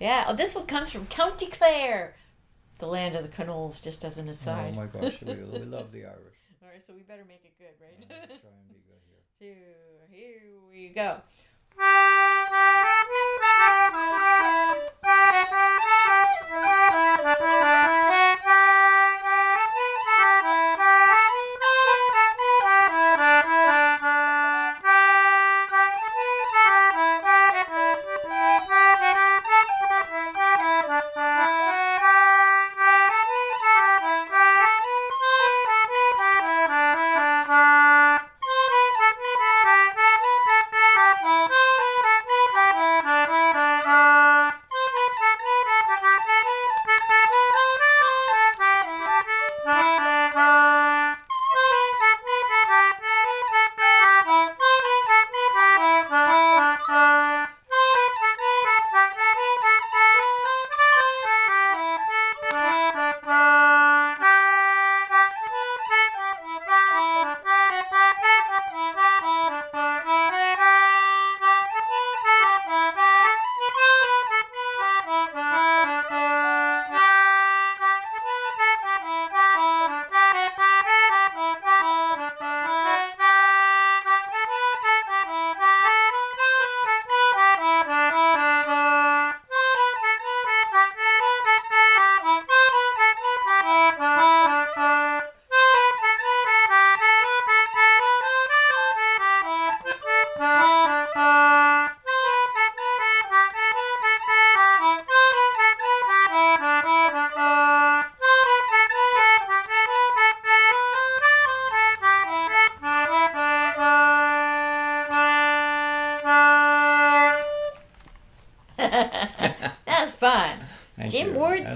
Yeah. 0.00 0.26
Oh, 0.28 0.34
this 0.34 0.54
one 0.54 0.66
comes 0.66 0.90
from 0.90 1.06
County 1.06 1.46
Clare, 1.46 2.16
the 2.78 2.86
land 2.86 3.14
of 3.16 3.22
the 3.22 3.28
Conoles. 3.28 3.80
Just 3.80 4.04
as 4.04 4.18
an 4.18 4.28
oh 4.28 4.30
aside. 4.30 4.74
Oh 4.74 4.76
my 4.76 4.86
gosh! 4.86 5.20
We, 5.22 5.34
we 5.34 5.58
love 5.64 5.92
the 5.92 6.04
Irish. 6.04 6.38
All 6.62 6.68
right, 6.68 6.84
so 6.84 6.92
we 6.94 7.00
better 7.00 7.24
make 7.26 7.44
it 7.44 7.52
good, 7.58 7.74
right? 7.80 7.98
Let's 8.08 8.42
try 8.42 8.50
and 8.50 8.68
be 8.68 8.82
good 8.86 9.00
here. 9.38 9.56
here, 10.10 10.40
here 10.40 10.42
we 10.70 10.88
go. 10.88 11.20
That's 17.24 18.04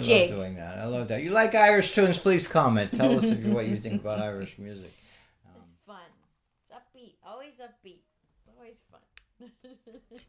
love 0.09 0.29
doing 0.29 0.55
that. 0.57 0.79
I 0.79 0.87
love 0.87 1.09
that. 1.09 1.23
You 1.23 1.31
like 1.31 1.55
Irish 1.55 1.93
tunes? 1.93 2.19
Please 2.19 2.47
comment. 2.47 2.93
Tell 2.93 3.19
us 3.19 3.25
if 3.25 3.45
you, 3.45 3.53
what 3.53 3.67
you 3.67 3.77
think 3.77 4.01
about 4.01 4.21
Irish 4.31 4.59
music. 4.59 4.91
It's 5.63 5.73
fun. 5.87 5.97
It's 6.69 6.77
upbeat. 6.77 7.15
Always 7.27 7.61
upbeat. 7.61 8.01
It's 8.37 8.49
always 8.57 8.81
fun. 8.91 9.01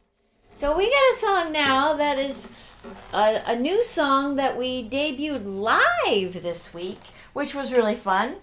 so 0.56 0.78
we 0.78 0.90
got 0.90 1.12
a 1.12 1.16
song 1.20 1.52
now 1.52 1.94
that 1.94 2.18
is 2.18 2.48
a, 3.14 3.42
a 3.48 3.56
new 3.56 3.84
song 3.84 4.36
that 4.36 4.58
we 4.58 4.90
debuted 4.90 5.46
live 5.46 6.42
this 6.42 6.74
week, 6.74 7.00
which 7.34 7.54
was 7.54 7.72
really 7.72 7.96
fun. 7.96 8.36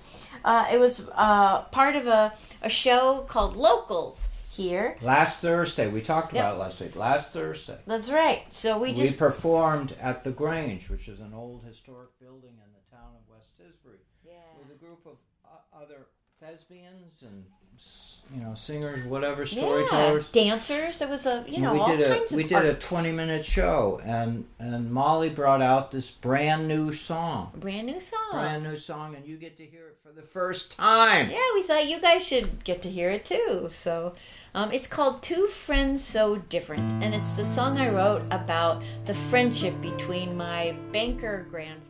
Uh, 0.44 0.66
it 0.72 0.78
was 0.78 1.08
uh, 1.14 1.62
part 1.64 1.96
of 1.96 2.06
a, 2.06 2.32
a 2.62 2.68
show 2.68 3.24
called 3.28 3.56
Locals 3.56 4.28
here. 4.60 4.96
Last 5.00 5.40
Thursday, 5.42 5.88
we 5.88 6.00
talked 6.02 6.32
Yep. 6.32 6.44
about 6.44 6.54
it 6.56 6.58
last 6.58 6.80
week. 6.80 6.96
Last 6.96 7.28
Thursday, 7.30 7.78
That's 7.86 8.10
right. 8.10 8.42
So 8.52 8.78
we 8.78 8.92
just 8.92 9.14
we, 9.14 9.26
performed 9.26 9.96
at 10.00 10.22
the 10.24 10.30
Grange, 10.30 10.88
which 10.90 11.08
is 11.08 11.20
an 11.20 11.32
old 11.32 11.64
historic 11.64 12.10
building 12.20 12.58
in 12.62 12.70
the 12.72 12.96
town 12.96 13.12
of 13.16 13.28
West 13.28 13.50
Tisbury, 13.58 14.00
yeah. 14.24 14.32
with 14.58 14.70
a 14.74 14.78
group 14.78 15.06
of 15.06 15.16
uh, 15.44 15.82
other 15.82 16.06
thespians 16.40 17.22
and 17.22 17.44
you 18.34 18.42
know 18.42 18.54
singers, 18.54 19.04
whatever 19.06 19.42
Yeah, 19.42 19.62
storytellers. 19.62 20.28
dancers. 20.30 21.00
It 21.00 21.08
was 21.08 21.26
a 21.26 21.44
you 21.48 21.60
know 21.60 21.72
we 21.72 21.78
all 21.80 21.86
did 21.86 22.00
a 22.00 22.08
kinds 22.16 22.30
of 22.32 22.36
we 22.36 22.44
did 22.44 22.64
a 22.64 22.74
twenty 22.74 23.10
minute 23.12 23.44
show, 23.44 24.00
and 24.04 24.46
and 24.58 24.92
Molly 24.92 25.28
brought 25.30 25.62
out 25.62 25.90
this 25.90 26.10
brand 26.10 26.68
new 26.68 26.92
song, 26.92 27.52
brand 27.56 27.86
new 27.86 27.98
song. 28.00 28.30
brand 28.32 28.62
new 28.62 28.76
song, 28.76 29.14
and 29.14 29.26
you 29.26 29.36
get 29.36 29.56
to 29.56 29.64
hear 29.64 29.88
it 29.88 29.98
for 30.02 30.12
the 30.12 30.22
first 30.22 30.76
time. 30.76 31.30
Yeah, 31.30 31.38
we 31.54 31.62
thought 31.62 31.88
you 31.88 32.00
guys 32.00 32.26
should 32.26 32.62
get 32.64 32.82
to 32.82 32.90
hear 32.90 33.10
it 33.10 33.24
too. 33.24 33.68
So, 33.72 34.14
um, 34.54 34.70
it's 34.72 34.86
called 34.86 35.22
Two 35.22 35.46
Friends 35.48 36.04
So 36.04 36.36
Different, 36.36 37.02
and 37.02 37.14
it's 37.14 37.34
the 37.34 37.44
song 37.44 37.78
I 37.78 37.88
wrote 37.88 38.22
about 38.30 38.82
the 39.06 39.14
friendship 39.14 39.80
between 39.80 40.36
my 40.36 40.76
banker 40.92 41.46
grandfather 41.50 41.89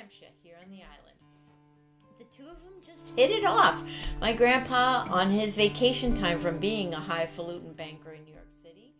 in 0.00 0.06
Menemsha 0.06 0.30
here 0.42 0.56
on 0.62 0.70
the 0.70 0.82
island. 0.82 1.18
The 2.18 2.24
two 2.24 2.48
of 2.48 2.62
them 2.62 2.74
just 2.84 3.14
hit 3.16 3.30
it 3.30 3.44
off. 3.44 3.82
My 4.20 4.32
grandpa, 4.32 5.06
on 5.10 5.30
his 5.30 5.56
vacation 5.56 6.14
time 6.14 6.38
from 6.38 6.58
being 6.58 6.92
a 6.92 7.00
highfalutin 7.00 7.72
banker 7.72 8.12
in 8.12 8.24
New 8.24 8.34
York 8.34 8.50
City, 8.52 8.94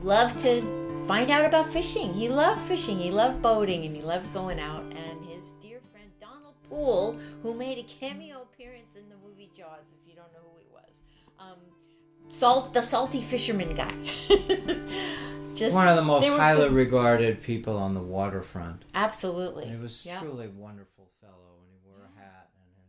loved 0.00 0.38
to 0.40 1.04
find 1.06 1.30
out 1.30 1.44
about 1.44 1.70
fishing. 1.72 2.14
He 2.14 2.28
loved 2.28 2.62
fishing, 2.62 2.98
he 2.98 3.10
loved 3.10 3.42
boating, 3.42 3.84
and 3.84 3.94
he 3.94 4.02
loved 4.02 4.32
going 4.32 4.58
out. 4.58 4.84
And 4.84 5.24
his 5.26 5.52
dear 5.60 5.80
friend 5.92 6.10
Donald 6.20 6.54
Poole, 6.68 7.18
who 7.42 7.54
made 7.54 7.78
a 7.78 7.82
cameo 7.82 8.42
appearance 8.42 8.96
in 8.96 9.08
the 9.10 9.16
movie 9.16 9.50
Jaws, 9.56 9.92
if 9.92 10.08
you 10.08 10.14
don't 10.14 10.32
know 10.32 10.50
who 10.52 10.58
he 10.58 10.68
was, 10.72 11.02
um, 11.38 11.58
salt 12.28 12.72
the 12.72 12.82
salty 12.82 13.20
fisherman 13.20 13.74
guy. 13.74 13.94
Just 15.58 15.74
One 15.74 15.88
of 15.88 15.96
the 15.96 16.02
most 16.02 16.28
highly 16.28 16.66
cool. 16.68 16.76
regarded 16.76 17.42
people 17.42 17.76
on 17.76 17.94
the 17.94 18.02
waterfront. 18.02 18.84
absolutely. 18.94 19.66
He 19.66 19.76
was 19.76 20.04
Yep. 20.06 20.20
truly 20.20 20.46
a 20.46 20.50
wonderful 20.50 21.10
fellow, 21.20 21.58
and 21.62 21.68
he 21.72 21.78
wore 21.88 22.04
a 22.04 22.18
hat, 22.20 22.50
and 22.54 22.66
then 22.76 22.86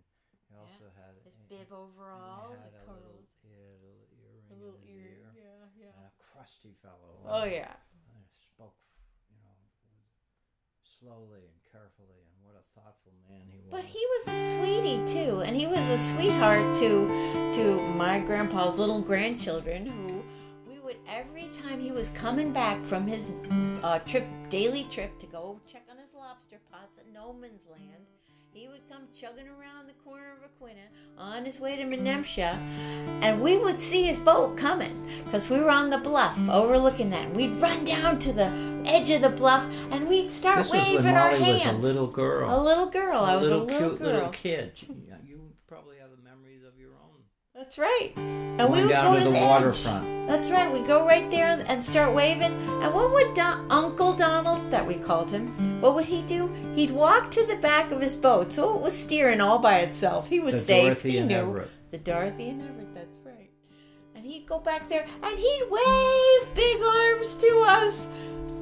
he 0.50 0.56
also 0.56 0.86
had 0.96 1.16
His 1.24 1.34
a, 1.34 1.50
bib 1.50 1.68
he 1.68 1.74
overalls, 1.74 2.58
and 2.62 2.74
a 2.88 2.92
little, 2.94 3.26
he 3.42 3.50
had 3.50 3.60
a 3.60 3.80
little 3.82 4.08
earring 4.22 4.46
a 4.52 4.54
little 4.54 4.76
in 4.76 4.88
his 4.88 4.96
ear. 4.96 5.04
ear, 5.10 5.32
Yeah, 5.36 5.86
yeah. 5.90 5.98
and 5.98 6.06
a 6.06 6.14
crusty 6.22 6.76
fellow. 6.82 7.26
Oh 7.28 7.44
yeah. 7.46 7.74
And 8.16 8.24
spoke, 8.40 8.76
you 9.30 9.38
know, 9.42 9.56
slowly 11.00 11.42
and 11.50 11.60
carefully, 11.72 12.22
and 12.26 12.38
what 12.46 12.56
a 12.56 12.66
thoughtful 12.80 13.14
man 13.30 13.48
he 13.52 13.60
was. 13.60 13.72
But 13.72 13.86
he 13.86 14.04
was 14.18 14.28
a 14.30 14.38
sweetie 14.54 15.02
too, 15.06 15.40
and 15.42 15.56
he 15.56 15.68
was 15.68 15.90
a 15.90 15.98
sweetheart 15.98 16.76
to 16.78 17.08
to 17.54 17.82
my 17.96 18.20
grandpa's 18.20 18.80
little 18.80 19.02
grandchildren 19.02 19.86
who 19.86 20.19
every 21.10 21.48
time 21.48 21.80
he 21.80 21.92
was 21.92 22.10
coming 22.12 22.52
back 22.52 22.84
from 22.86 23.08
his 23.08 23.34
uh, 23.84 24.00
trip 24.00 24.26
daily 24.50 24.86
trip 24.90 25.18
to 25.20 25.26
go 25.28 25.60
check 25.68 25.84
on 25.92 25.98
his 25.98 26.14
lobster 26.14 26.60
pots 26.72 26.98
at 26.98 27.06
No 27.14 27.34
Man's 27.34 27.68
Land. 27.72 28.06
He 28.52 28.68
would 28.68 28.82
come 28.90 29.04
chugging 29.14 29.48
around 29.48 29.88
the 29.88 29.94
corner 30.04 30.34
of 30.34 30.40
Aquinnah 30.50 30.90
on 31.20 31.46
his 31.46 31.60
way 31.60 31.76
to 31.76 31.84
Menemsha, 31.84 32.58
and 33.22 33.42
we 33.42 33.58
would 33.58 33.80
see 33.80 34.04
his 34.06 34.18
boat 34.18 34.58
coming 34.58 35.08
because 35.24 35.50
we 35.50 35.60
were 35.60 35.70
on 35.70 35.92
the 35.92 36.00
bluff 36.00 36.38
overlooking 36.50 37.12
that. 37.12 37.28
And 37.28 37.36
we'd 37.36 37.52
run 37.62 37.86
down 37.86 38.18
to 38.20 38.34
the 38.34 38.52
edge 38.86 39.12
of 39.12 39.22
the 39.22 39.30
bluff 39.30 39.64
and 39.92 40.08
we'd 40.08 40.32
start 40.32 40.58
this 40.60 40.72
waving 40.72 41.06
our 41.16 41.32
Molly 41.32 41.44
hands. 41.60 41.78
was 41.78 41.86
a 41.86 41.88
little 41.88 42.08
girl. 42.08 42.50
A 42.50 42.58
little 42.62 42.88
girl. 42.88 43.20
I 43.22 43.34
A 43.34 43.38
was 43.38 43.50
little 43.50 43.64
a 43.64 43.66
little 43.66 43.90
cute 43.90 44.00
girl. 44.00 44.08
little 44.14 44.30
kid. 44.30 44.72
Yeah, 45.08 45.16
you 45.24 45.42
probably 45.68 45.98
have 45.98 46.10
the 46.10 46.18
memories 46.24 46.64
of 46.64 46.78
your 46.80 46.94
own. 46.94 47.22
That's 47.60 47.78
right. 47.78 48.14
And 48.16 48.58
Going 48.58 48.72
we 48.72 48.82
would 48.84 48.90
down 48.90 49.14
go 49.14 49.20
to 49.26 49.30
the 49.32 49.36
edge. 49.38 49.50
waterfront. 49.50 50.28
That's 50.28 50.50
right. 50.50 50.72
We 50.72 50.80
go 50.88 51.06
right 51.06 51.30
there 51.30 51.48
and 51.68 51.84
start 51.84 52.14
waving. 52.16 52.54
And 52.82 52.94
what 52.94 53.12
would 53.12 53.34
Don- 53.34 53.70
Uncle 53.70 54.14
Donald, 54.14 54.72
that 54.72 54.88
we 54.88 54.96
called 54.96 55.30
him, 55.30 55.82
what 55.82 55.94
would 55.94 56.06
he 56.06 56.22
do? 56.22 56.48
He'd 56.76 56.92
walk 56.92 57.32
to 57.32 57.46
the 57.46 57.58
back 57.58 57.92
of 57.92 58.00
his 58.00 58.16
boat, 58.16 58.54
so 58.54 58.74
it 58.76 58.82
was 58.82 58.98
steering 58.98 59.42
all 59.42 59.60
by 59.60 59.80
itself. 59.80 60.30
He 60.30 60.40
was 60.40 60.56
The 60.56 60.62
safe. 60.62 60.84
Dorothy 60.86 61.12
he 61.12 61.18
and 61.18 61.28
knew. 61.28 61.36
Everett. 61.36 61.70
The 61.92 61.98
Dorothy 61.98 62.50
and 62.50 62.62
Everett. 62.62 62.96
That's 62.96 63.18
right. 63.26 63.50
And 64.16 64.26
he'd 64.26 64.46
go 64.48 64.60
back 64.60 64.88
there 64.88 65.06
and 65.22 65.38
he'd 65.38 65.64
wave 65.70 66.56
big 66.56 66.78
arms 66.82 67.36
to 67.36 67.64
us. 67.68 68.08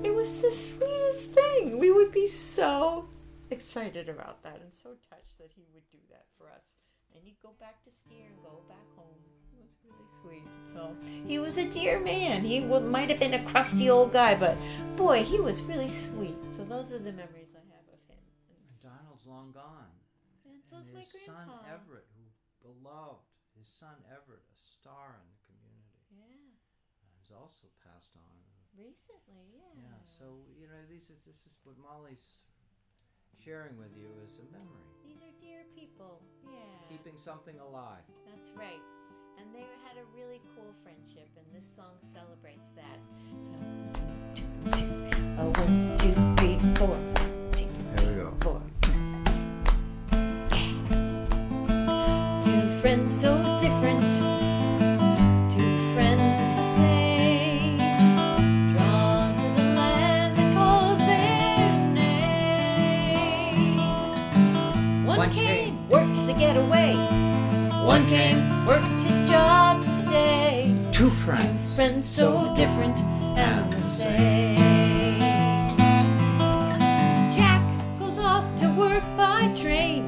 It 0.04 0.14
was 0.16 0.42
the 0.42 0.50
sweetest 0.50 1.32
thing. 1.34 1.78
We 1.80 1.92
would 1.92 2.12
be 2.12 2.26
so 2.28 3.10
excited 3.52 4.10
about 4.10 4.42
that 4.44 4.60
and 4.64 4.74
so 4.74 4.90
touched 5.08 5.38
that 5.38 5.52
he 5.56 5.66
would 5.74 5.88
do 5.92 6.00
that 6.10 6.26
for 6.38 6.50
us. 6.50 6.78
And 7.16 7.17
he'd 7.28 7.44
go 7.44 7.52
back 7.60 7.84
to 7.84 7.92
steer 7.92 8.24
and 8.32 8.40
go 8.40 8.64
back 8.72 8.88
home. 8.96 9.20
It 9.52 9.60
was 9.60 9.76
really 9.84 10.08
sweet. 10.16 10.48
So 10.72 10.96
he 11.28 11.40
was 11.40 11.58
a 11.60 11.68
dear 11.68 12.00
man. 12.00 12.44
He 12.48 12.62
might 12.64 13.10
have 13.12 13.20
been 13.20 13.34
a 13.36 13.44
crusty 13.44 13.90
old 13.90 14.14
guy, 14.16 14.36
but 14.36 14.56
boy, 14.96 15.24
he 15.28 15.40
was 15.44 15.62
really 15.62 15.92
sweet. 15.92 16.40
So 16.56 16.64
those 16.64 16.94
are 16.96 17.00
the 17.04 17.12
memories 17.12 17.52
I 17.52 17.64
have 17.76 17.84
of 17.92 18.00
him. 18.08 18.24
And 18.48 18.80
Donald's 18.80 19.28
long 19.28 19.52
gone. 19.52 19.92
And 20.48 20.64
so's 20.64 20.88
and 20.88 20.96
my 20.96 21.04
his 21.04 21.12
grandpa. 21.28 21.52
son 21.52 21.68
Everett, 21.68 22.08
who 22.16 22.24
beloved 22.64 23.28
his 23.60 23.68
son 23.68 24.00
Everett, 24.08 24.48
a 24.48 24.56
star 24.56 25.20
in 25.20 25.28
the 25.28 25.40
community, 25.52 26.00
Yeah, 26.16 26.32
uh, 26.32 27.12
has 27.20 27.28
also 27.36 27.68
passed 27.84 28.16
on. 28.16 28.36
recently, 28.80 29.52
yeah. 29.52 29.68
Yeah. 29.84 30.00
So 30.08 30.48
you 30.56 30.72
know, 30.72 30.80
these 30.88 31.12
are, 31.12 31.20
this 31.28 31.44
is 31.44 31.60
what 31.68 31.76
Molly's 31.76 32.47
sharing 33.48 33.78
with 33.78 33.96
you 33.96 34.08
is 34.26 34.36
a 34.40 34.46
memory, 34.52 34.84
These 35.08 35.24
are 35.24 35.32
dear 35.40 35.64
people. 35.74 36.20
Yeah. 36.44 36.60
keeping 36.90 37.16
something 37.16 37.56
alive. 37.60 38.04
That's 38.36 38.52
right. 38.58 38.82
And 39.40 39.56
they 39.56 39.64
had 39.88 39.96
a 39.96 40.04
really 40.14 40.42
cool 40.54 40.74
friendship, 40.84 41.30
and 41.38 41.46
this 41.56 41.66
song 41.66 41.96
celebrates 42.00 42.68
that. 42.76 43.00
So, 44.76 45.44
one, 45.64 45.96
two, 45.98 46.14
three, 46.36 46.60
four. 46.76 46.88
One, 46.90 47.52
two, 47.54 47.70
There 47.96 48.10
we 48.12 48.16
go. 48.22 48.34
four. 48.42 48.62
Two 52.42 52.68
friends 52.82 53.14
so 53.22 53.32
different, 53.62 54.10
One, 65.18 65.30
One 65.30 65.36
came, 65.36 65.66
came. 65.66 65.90
worked 65.90 66.28
to 66.28 66.34
get 66.34 66.56
away. 66.58 66.94
One 67.84 68.06
came, 68.06 68.68
worked 68.68 69.02
his 69.02 69.28
job 69.28 69.84
to 69.84 69.90
stay. 69.90 70.76
Two 70.92 71.10
friends. 71.10 71.74
Two 71.74 71.76
Friends 71.76 72.08
so 72.08 72.54
different 72.56 73.00
and 73.36 73.74
the 73.74 73.82
same. 73.82 75.18
Jack 77.36 77.64
goes 77.98 78.20
off 78.20 78.46
to 78.58 78.70
work 78.74 79.04
by 79.18 79.52
train, 79.56 80.07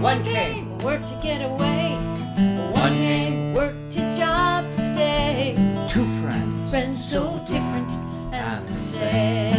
One 0.00 0.22
came, 0.22 0.78
worked 0.78 1.08
to 1.08 1.14
get 1.16 1.42
away. 1.42 1.94
One 2.72 2.94
came, 2.94 3.52
worked 3.52 3.92
his 3.94 4.16
job 4.16 4.70
to 4.70 4.72
stay. 4.72 5.56
Two 5.88 6.06
friends, 6.20 6.70
friends 6.70 7.04
so 7.04 7.38
different 7.46 7.90
and 8.32 8.68
the 8.68 8.76
same. 8.76 9.57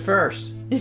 First. 0.00 0.52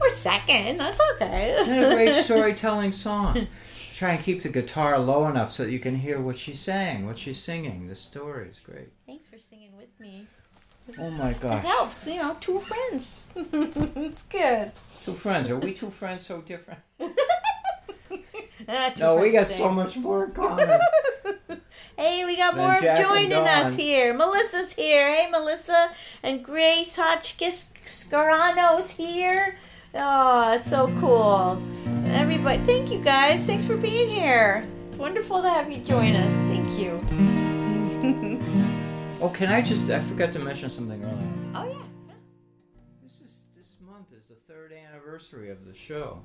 or 0.00 0.08
second. 0.08 0.78
That's 0.78 1.00
okay. 1.14 1.54
It's 1.58 1.68
a 1.68 1.94
great 1.94 2.14
storytelling 2.24 2.92
song. 2.92 3.48
Try 3.92 4.12
and 4.12 4.22
keep 4.22 4.42
the 4.42 4.48
guitar 4.48 4.98
low 4.98 5.26
enough 5.26 5.50
so 5.52 5.64
that 5.64 5.72
you 5.72 5.78
can 5.78 5.96
hear 5.96 6.20
what 6.20 6.38
she's 6.38 6.60
saying, 6.60 7.06
what 7.06 7.18
she's 7.18 7.38
singing. 7.38 7.88
The 7.88 7.94
story 7.94 8.48
is 8.48 8.60
great. 8.60 8.88
Thanks 9.06 9.26
for 9.26 9.38
singing 9.38 9.76
with 9.76 9.88
me. 9.98 10.26
Oh 10.98 11.10
my 11.10 11.34
gosh. 11.34 11.64
It 11.64 11.68
helps, 11.68 12.06
you 12.06 12.16
know, 12.16 12.36
two 12.40 12.58
friends. 12.60 13.26
it's 13.36 14.22
good. 14.24 14.72
Two 15.04 15.14
friends. 15.14 15.48
Are 15.50 15.58
we 15.58 15.72
two 15.72 15.90
friends 15.90 16.26
so 16.26 16.40
different? 16.40 16.80
Ah, 18.68 18.92
two 18.94 19.00
No, 19.02 19.16
we 19.16 19.32
got 19.32 19.46
friends 19.46 19.56
so 19.56 19.68
much 19.70 19.96
more 19.96 20.24
in 20.24 20.32
common. 20.32 20.68
Hey, 22.00 22.24
we 22.24 22.34
got 22.34 22.56
more 22.56 22.80
joining 22.80 23.34
us 23.34 23.76
here. 23.76 24.14
Melissa's 24.14 24.72
here. 24.72 25.14
Hey, 25.14 25.30
Melissa. 25.30 25.92
And 26.22 26.42
Grace 26.42 26.96
Hotchkiss 26.96 27.74
Scarano's 27.84 28.90
here. 28.90 29.56
Oh, 29.94 30.54
it's 30.54 30.70
so 30.70 30.86
cool. 30.98 31.62
Everybody, 32.06 32.62
thank 32.64 32.90
you 32.90 33.00
guys. 33.00 33.44
Thanks 33.44 33.66
for 33.66 33.76
being 33.76 34.08
here. 34.08 34.66
It's 34.88 34.96
wonderful 34.96 35.42
to 35.42 35.50
have 35.50 35.70
you 35.70 35.84
join 35.84 36.16
us. 36.16 36.34
Thank 36.48 36.78
you. 36.78 38.40
Oh, 39.22 39.28
can 39.28 39.50
I 39.50 39.60
just? 39.60 39.90
I 39.90 39.98
forgot 39.98 40.32
to 40.32 40.38
mention 40.38 40.70
something 40.70 41.04
earlier. 41.04 41.28
Oh, 41.54 41.68
yeah. 41.68 42.14
This 43.02 43.20
is 43.20 43.42
this 43.54 43.76
month 43.86 44.06
is 44.16 44.28
the 44.28 44.34
third 44.34 44.72
anniversary 44.72 45.50
of 45.50 45.66
the 45.66 45.74
show. 45.74 46.22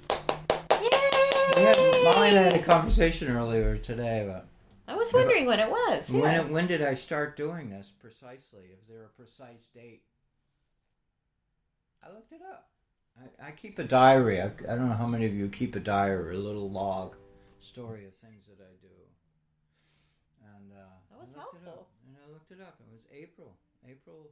Yay! 0.00 0.88
We 1.54 1.62
had, 1.62 1.76
Molly 2.02 2.30
and 2.30 2.38
I 2.40 2.42
had 2.42 2.54
a 2.54 2.62
conversation 2.64 3.30
earlier 3.30 3.76
today 3.76 4.24
about 4.24 4.46
I 4.92 4.96
was 4.96 5.12
wondering 5.12 5.46
when 5.46 5.58
it 5.60 5.70
was. 5.70 6.10
Yeah. 6.10 6.20
when 6.20 6.50
when 6.52 6.66
did 6.66 6.82
I 6.82 6.94
start 6.94 7.36
doing 7.36 7.70
this 7.70 7.90
precisely? 7.98 8.64
Is 8.78 8.86
there 8.88 9.04
a 9.04 9.08
precise 9.08 9.66
date? 9.74 10.02
I 12.04 12.10
looked 12.12 12.32
it 12.32 12.42
up. 12.42 12.68
I, 13.18 13.48
I 13.48 13.50
keep 13.52 13.78
a 13.78 13.84
diary. 13.84 14.40
I, 14.40 14.46
I 14.46 14.74
don't 14.76 14.88
know 14.88 14.94
how 14.96 15.06
many 15.06 15.26
of 15.26 15.34
you 15.34 15.48
keep 15.48 15.76
a 15.76 15.80
diary, 15.80 16.34
a 16.34 16.38
little 16.38 16.70
log 16.70 17.14
story 17.60 18.06
of 18.06 18.14
things 18.16 18.46
that 18.46 18.58
I 18.60 18.74
do. 18.80 18.88
And 20.56 20.72
uh, 20.72 20.84
That 21.10 21.20
was 21.20 21.32
I 21.34 21.38
looked 21.40 21.54
It 21.54 21.60
helpful. 21.64 21.82
up, 21.82 21.88
and 22.06 22.16
I 22.26 22.32
looked 22.32 22.50
it 22.50 22.60
up. 22.60 22.76
It 22.80 22.92
was 22.92 23.06
April. 23.12 23.56
April. 23.88 24.30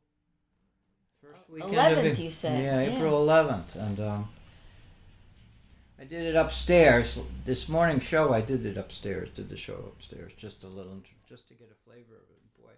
First 1.22 1.42
Oh, 1.50 1.52
weekend. 1.54 1.72
11th 1.74 2.10
of, 2.12 2.18
you 2.18 2.30
said, 2.30 2.62
Yeah, 2.64 2.80
yeah. 2.80 2.96
April 2.96 3.26
11th, 3.26 3.74
and 3.76 4.00
um, 4.00 4.28
I 6.00 6.04
did 6.04 6.22
it 6.26 6.36
upstairs. 6.36 7.18
This 7.44 7.68
morning 7.68 8.00
show, 8.00 8.32
I 8.32 8.40
did 8.40 8.64
it 8.64 8.78
upstairs. 8.78 9.28
Did 9.30 9.48
the 9.50 9.56
show 9.56 9.92
upstairs, 9.94 10.32
just 10.36 10.64
a 10.64 10.68
little, 10.68 10.96
just 11.28 11.48
to 11.48 11.54
get 11.54 11.68
a 11.70 11.84
flavor 11.90 12.14
of 12.14 12.22
it. 12.30 12.62
Boy, 12.62 12.70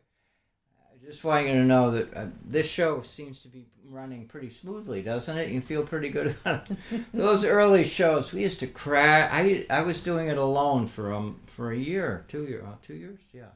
I 0.92 1.06
just 1.06 1.22
want 1.22 1.46
you 1.46 1.52
to 1.54 1.64
know 1.64 1.92
that 1.92 2.14
uh, 2.16 2.26
this 2.44 2.68
show 2.70 3.00
seems 3.02 3.40
to 3.40 3.48
be 3.48 3.66
running 3.88 4.26
pretty 4.26 4.50
smoothly, 4.50 5.02
doesn't 5.02 5.36
it? 5.38 5.50
You 5.50 5.60
feel 5.60 5.84
pretty 5.84 6.08
good 6.08 6.28
about 6.44 6.68
it. 6.70 6.76
Those 7.12 7.44
early 7.44 7.84
shows, 7.84 8.32
we 8.32 8.42
used 8.42 8.58
to 8.60 8.66
crash. 8.66 9.30
I 9.32 9.66
I 9.70 9.82
was 9.82 10.02
doing 10.02 10.26
it 10.28 10.38
alone 10.38 10.86
for 10.88 11.12
um 11.14 11.40
for 11.46 11.70
a 11.70 11.76
year, 11.78 12.24
two 12.28 12.44
year, 12.44 12.64
uh, 12.66 12.74
two 12.82 12.94
years, 12.94 13.20
yeah. 13.32 13.52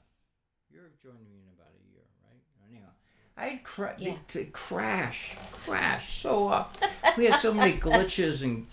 You're 0.73 0.91
joining 1.03 1.29
me 1.29 1.41
in 1.43 1.49
about 1.55 1.73
a 1.75 1.93
year, 1.93 2.05
right? 2.23 2.43
Anyhow, 2.71 2.91
I'd 3.37 3.65
cra- 3.65 3.97
Yeah. 3.99 4.15
to 4.29 4.45
crash, 4.47 5.35
crash 5.53 6.19
so 6.21 6.47
up. 6.49 6.79
We 7.19 7.25
had 7.25 7.41
so 7.41 7.53
many 7.55 7.73
glitches 7.79 8.43
and 8.45 8.67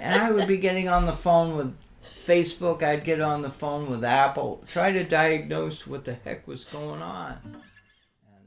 and 0.00 0.20
I 0.20 0.30
would 0.30 0.46
be 0.48 0.56
getting 0.58 0.88
on 0.88 1.06
the 1.06 1.12
phone 1.12 1.56
with 1.56 1.74
Facebook. 2.04 2.82
I'd 2.82 3.04
get 3.04 3.20
on 3.20 3.42
the 3.42 3.50
phone 3.50 3.90
with 3.90 4.04
Apple, 4.04 4.62
try 4.66 4.92
to 4.92 5.04
diagnose 5.04 5.86
what 5.86 6.04
the 6.04 6.14
heck 6.14 6.46
was 6.46 6.64
going 6.64 7.02
on. 7.02 7.38
And 7.44 7.54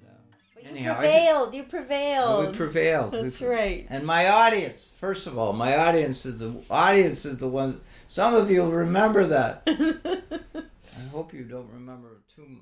uh, 0.05 0.11
But 0.55 0.63
you 0.63 0.69
anyhow, 0.71 0.95
prevailed. 0.95 1.53
you 1.55 1.61
just- 1.61 1.71
prevailed. 1.71 2.47
we 2.47 2.53
prevailed. 2.53 3.13
We 3.13 3.21
That's 3.23 3.37
pre- 3.39 3.47
right. 3.47 3.87
and 3.89 4.05
my 4.05 4.27
audience, 4.29 4.91
first 4.99 5.27
of 5.27 5.37
all, 5.37 5.53
my 5.53 5.77
audience 5.77 6.25
is 6.25 6.39
the 6.39 6.53
audience 6.69 7.25
is 7.25 7.37
the 7.37 7.47
one. 7.47 7.81
Some 8.07 8.35
of 8.35 8.49
you 8.51 8.65
remember 8.69 9.25
that. 9.27 9.63
I 9.67 11.07
hope 11.11 11.33
you 11.33 11.43
don't 11.43 11.69
remember 11.71 12.21
too 12.35 12.57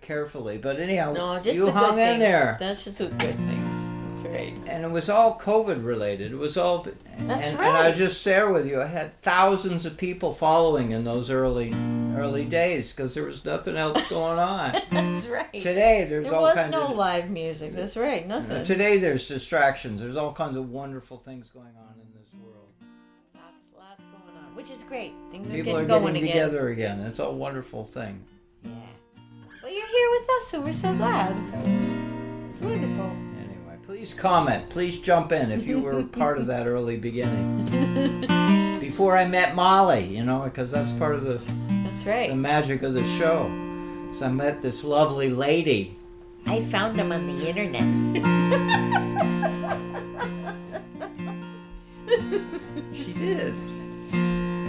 carefully, 0.00 0.58
but 0.58 0.80
anyhow, 0.80 1.12
No, 1.12 1.38
just 1.40 1.56
you 1.56 1.70
hung 1.70 1.92
in 1.98 2.04
things. 2.04 2.18
there, 2.20 2.56
That's 2.58 2.84
just 2.84 2.98
the 2.98 3.06
good 3.06 3.36
things. 3.36 3.99
That's 4.22 4.34
right. 4.34 4.54
and 4.66 4.84
it 4.84 4.90
was 4.90 5.08
all 5.08 5.38
COVID 5.38 5.84
related. 5.84 6.32
It 6.32 6.36
was 6.36 6.56
all, 6.56 6.84
and, 7.16 7.30
That's 7.30 7.46
and, 7.48 7.58
and 7.58 7.66
I 7.66 7.86
right. 7.88 7.94
just 7.96 8.22
share 8.22 8.52
with 8.52 8.66
you. 8.66 8.80
I 8.80 8.86
had 8.86 9.20
thousands 9.22 9.86
of 9.86 9.96
people 9.96 10.32
following 10.32 10.90
in 10.90 11.04
those 11.04 11.30
early, 11.30 11.72
early 12.16 12.44
days 12.44 12.92
because 12.92 13.14
there 13.14 13.24
was 13.24 13.44
nothing 13.44 13.76
else 13.76 14.08
going 14.08 14.38
on. 14.38 14.72
That's 14.90 15.26
right. 15.26 15.52
Today, 15.52 16.06
there's 16.08 16.26
there 16.26 16.34
all 16.34 16.42
was 16.42 16.54
kinds 16.54 16.72
no 16.72 16.88
of 16.88 16.96
live 16.96 17.30
music. 17.30 17.74
That's 17.74 17.96
right. 17.96 18.26
Nothing. 18.26 18.64
Today 18.64 18.98
there's 18.98 19.26
distractions. 19.28 20.00
There's 20.00 20.16
all 20.16 20.32
kinds 20.32 20.56
of 20.56 20.68
wonderful 20.70 21.18
things 21.18 21.48
going 21.50 21.66
on 21.76 21.94
in 22.00 22.12
this 22.20 22.28
world. 22.42 22.68
Lots, 23.34 23.70
lots 23.78 24.04
going 24.04 24.36
on, 24.36 24.54
which 24.54 24.70
is 24.70 24.82
great. 24.82 25.12
Things 25.30 25.50
People 25.50 25.76
are 25.76 25.80
are 25.80 25.84
getting 25.84 25.88
getting 25.88 26.02
going 26.04 26.16
again. 26.16 26.26
together 26.28 26.68
again. 26.68 27.00
It's 27.00 27.18
a 27.20 27.30
wonderful 27.30 27.84
thing. 27.86 28.24
Yeah. 28.64 28.70
But 29.62 29.72
you're 29.72 29.86
here 29.86 30.10
with 30.10 30.28
us, 30.42 30.54
and 30.54 30.64
we're 30.64 30.72
so 30.72 30.94
glad. 30.94 31.36
It's 32.52 32.60
wonderful. 32.62 33.29
Please 33.90 34.14
comment. 34.14 34.70
Please 34.70 35.00
jump 35.00 35.32
in 35.32 35.50
if 35.50 35.66
you 35.66 35.80
were 35.80 36.04
part 36.04 36.38
of 36.38 36.46
that 36.46 36.68
early 36.68 36.96
beginning. 36.96 37.66
Before 38.80 39.16
I 39.16 39.26
met 39.26 39.56
Molly, 39.56 40.16
you 40.16 40.22
know, 40.22 40.42
because 40.42 40.70
that's 40.70 40.92
part 40.92 41.16
of 41.16 41.24
the, 41.24 41.40
That's 41.68 42.06
right 42.06 42.28
the 42.30 42.36
magic 42.36 42.84
of 42.84 42.92
the 42.92 43.04
show. 43.04 43.50
So 44.12 44.26
I 44.26 44.28
met 44.28 44.62
this 44.62 44.84
lovely 44.84 45.28
lady. 45.28 45.96
I 46.46 46.62
found 46.66 47.00
them 47.00 47.10
on 47.10 47.26
the 47.26 47.48
internet. 47.48 47.82
She 52.94 53.12
did. 53.12 53.54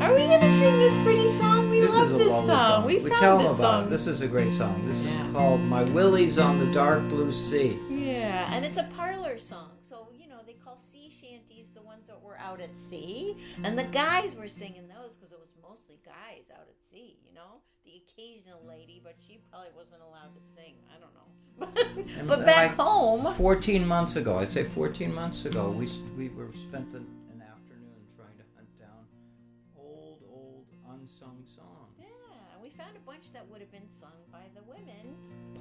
Are 0.02 0.14
we 0.16 0.26
gonna 0.26 0.50
sing 0.50 0.80
this 0.80 0.96
pretty 1.04 1.30
song? 1.30 1.70
We 1.70 1.82
this 1.82 1.92
love 1.92 2.10
this 2.10 2.28
song. 2.28 2.46
song. 2.48 2.86
We, 2.86 2.98
we 2.98 3.10
found 3.10 3.22
tell 3.22 3.38
them 3.38 3.46
this 3.48 3.60
about 3.60 3.72
song. 3.72 3.84
it. 3.86 3.90
This 3.92 4.08
is 4.08 4.22
a 4.22 4.28
great 4.28 4.52
song. 4.54 4.84
This 4.88 5.04
Yeah. 5.04 5.28
is 5.28 5.34
called 5.34 5.62
"My 5.62 5.84
Willie's 5.84 6.40
on 6.40 6.58
the 6.58 6.66
Dark 6.72 7.08
Blue 7.08 7.32
Sea." 7.32 7.78
Yeah, 8.02 8.54
and 8.54 8.66
it's 8.66 8.78
a 8.78 8.84
mm. 8.84 8.96
parlor 8.96 9.38
song. 9.38 9.72
So, 9.82 10.08
you 10.18 10.28
know, 10.28 10.40
they 10.46 10.54
call 10.54 10.78
sea 10.78 11.10
shanties 11.10 11.72
the 11.72 11.82
ones 11.82 12.08
that 12.08 12.22
were 12.22 12.38
out 12.38 12.62
at 12.62 12.76
sea. 12.76 13.38
And 13.64 13.78
the 13.78 13.84
guys 13.84 14.36
were 14.36 14.48
singing 14.48 14.88
those 14.88 15.16
because 15.16 15.32
it 15.32 15.40
was 15.40 15.54
mostly 15.62 16.00
guys 16.06 16.50
out 16.54 16.68
at 16.70 16.84
sea, 16.84 17.18
you 17.24 17.34
know? 17.34 17.62
The 17.86 18.02
occasional 18.06 18.62
lady, 18.68 19.02
but 19.04 19.16
she 19.26 19.40
probably 19.50 19.70
wasn't 19.76 20.02
allowed 20.02 20.36
to 20.36 20.42
sing. 20.56 20.76
I 20.90 21.00
don't 21.00 21.14
know. 21.14 21.28
But 22.28 22.42
uh, 22.42 22.46
back 22.46 22.78
like 22.78 22.80
home. 22.80 23.26
14 23.34 23.88
months 23.88 24.16
ago, 24.16 24.40
I'd 24.40 24.52
say 24.52 24.64
14 24.64 25.14
months 25.14 25.46
ago, 25.46 25.70
we, 25.70 25.88
we 26.18 26.30
were 26.30 26.52
spent 26.54 26.94
an, 26.94 27.08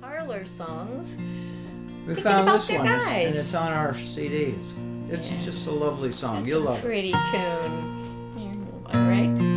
Parlor 0.00 0.46
songs. 0.46 1.16
We 2.06 2.14
found 2.14 2.48
this 2.48 2.68
one, 2.70 2.86
it's- 2.86 3.08
and 3.26 3.34
it's 3.34 3.54
on 3.54 3.72
our 3.72 3.92
CDs. 3.94 4.74
It's 5.10 5.30
Yeah. 5.30 5.38
just 5.44 5.66
a 5.66 5.70
lovely 5.70 6.12
song. 6.12 6.36
That's 6.36 6.48
You'll 6.48 6.62
a 6.62 6.70
love 6.70 6.78
it. 6.78 6.84
pretty 6.84 7.12
tune. 7.12 8.84
All 8.92 9.00
right. 9.02 9.49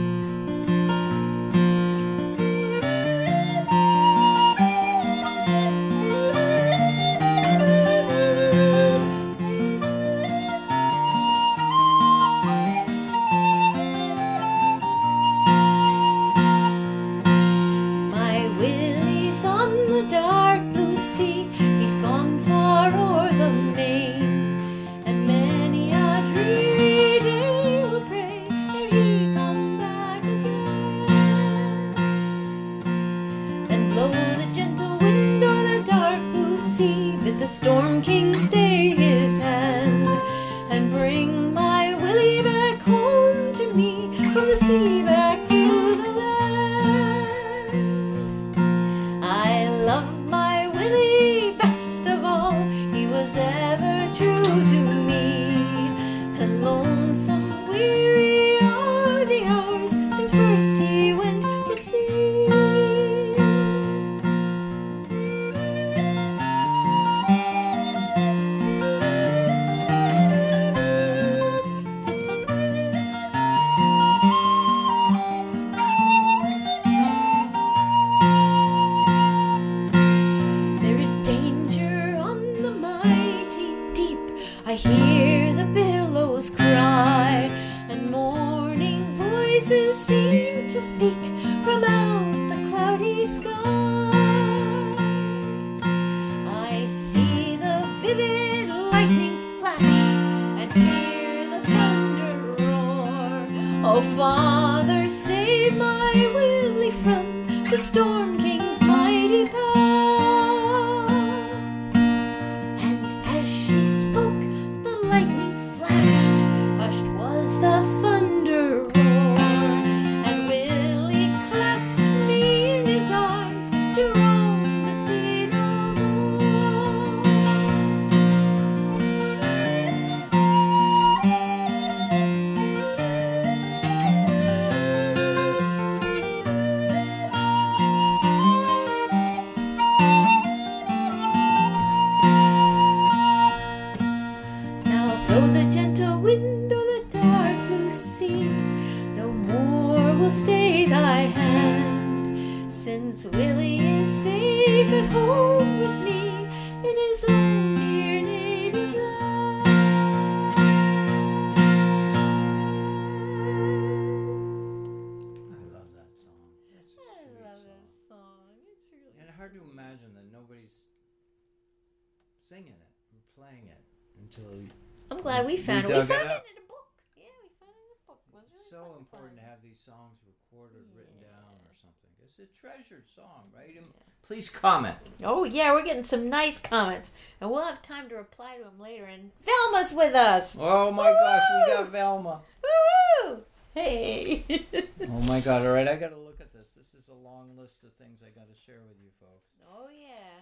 Songs 179.86 180.20
recorded, 180.26 180.84
written 180.96 181.20
down, 181.22 181.56
or 181.66 181.74
something. 181.76 182.10
It's 182.26 182.40
a 182.40 182.48
treasured 182.60 183.10
song, 183.14 183.52
right? 183.56 183.76
And 183.78 183.88
Please 184.26 184.50
comment. 184.50 184.96
Oh 185.24 185.44
yeah, 185.44 185.74
we're 185.74 185.84
getting 185.84 186.04
some 186.06 186.30
nice 186.30 186.60
comments, 186.60 187.12
and 187.42 187.52
we'll 187.52 187.66
have 187.66 187.82
time 187.82 188.08
to 188.10 188.16
reply 188.16 188.58
to 188.58 188.64
them 188.64 188.80
later. 188.80 189.06
And 189.06 189.32
Velma's 189.46 189.92
with 189.94 190.16
us. 190.16 190.56
Oh 190.60 190.92
my 190.92 191.12
gosh, 191.12 191.44
we 191.68 191.74
got 191.74 191.90
Velma. 191.92 192.42
Woo! 192.64 193.44
Hey. 193.76 194.44
Oh 195.04 195.22
my 195.28 195.42
god, 195.42 195.66
all 195.66 195.74
right, 195.74 195.88
I 195.88 195.98
gotta 195.98 196.16
look 196.18 196.40
at 196.40 196.54
this. 196.54 196.70
This 196.78 196.94
is 196.94 197.10
a 197.10 197.14
long 197.14 197.58
list 197.58 197.84
of 197.84 197.92
things 197.96 198.22
I 198.26 198.30
gotta 198.30 198.56
share 198.66 198.80
with 198.88 198.96
you 199.04 199.10
folks. 199.20 199.52
oh 199.70 199.90
yeah. 199.92 200.42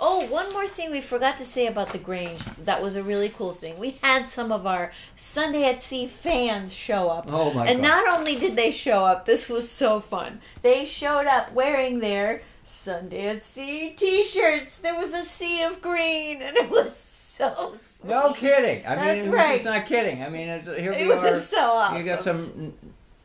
Oh, 0.00 0.26
one 0.26 0.52
more 0.52 0.66
thing 0.66 0.90
we 0.90 1.00
forgot 1.00 1.36
to 1.38 1.44
say 1.44 1.66
about 1.66 1.90
the 1.92 1.98
Grange. 1.98 2.44
That 2.64 2.82
was 2.82 2.96
a 2.96 3.02
really 3.02 3.28
cool 3.28 3.52
thing. 3.52 3.78
We 3.78 3.92
had 4.02 4.28
some 4.28 4.50
of 4.50 4.66
our 4.66 4.90
Sunday 5.14 5.64
at 5.66 5.80
Sea 5.80 6.08
fans 6.08 6.72
show 6.74 7.08
up. 7.08 7.26
Oh 7.28 7.54
my 7.54 7.66
and 7.66 7.80
god. 7.80 7.88
not 8.04 8.18
only 8.18 8.34
did 8.36 8.56
they 8.56 8.70
show 8.72 9.04
up, 9.04 9.24
this 9.24 9.48
was 9.48 9.70
so 9.70 10.00
fun. 10.00 10.40
They 10.62 10.84
showed 10.84 11.26
up 11.26 11.52
wearing 11.52 12.00
their 12.00 12.42
Sunday 12.64 13.28
at 13.28 13.42
Sea 13.42 13.94
t-shirts. 13.96 14.78
There 14.78 14.98
was 14.98 15.12
a 15.14 15.22
sea 15.22 15.62
of 15.62 15.80
green, 15.80 16.42
and 16.42 16.56
it 16.56 16.70
was 16.70 16.94
so 16.96 17.74
sweet. 17.80 18.10
no 18.10 18.32
kidding. 18.32 18.84
I 18.86 18.96
mean, 18.96 19.04
That's 19.04 19.24
it's 19.26 19.34
right. 19.34 19.64
not 19.64 19.86
kidding. 19.86 20.22
I 20.22 20.28
mean, 20.28 20.48
it's, 20.48 20.68
here 20.68 20.92
It 20.92 21.06
we 21.06 21.12
are. 21.12 21.22
was 21.22 21.48
so 21.48 21.58
awesome. 21.70 21.98
You 21.98 22.04
got 22.04 22.22
some 22.22 22.74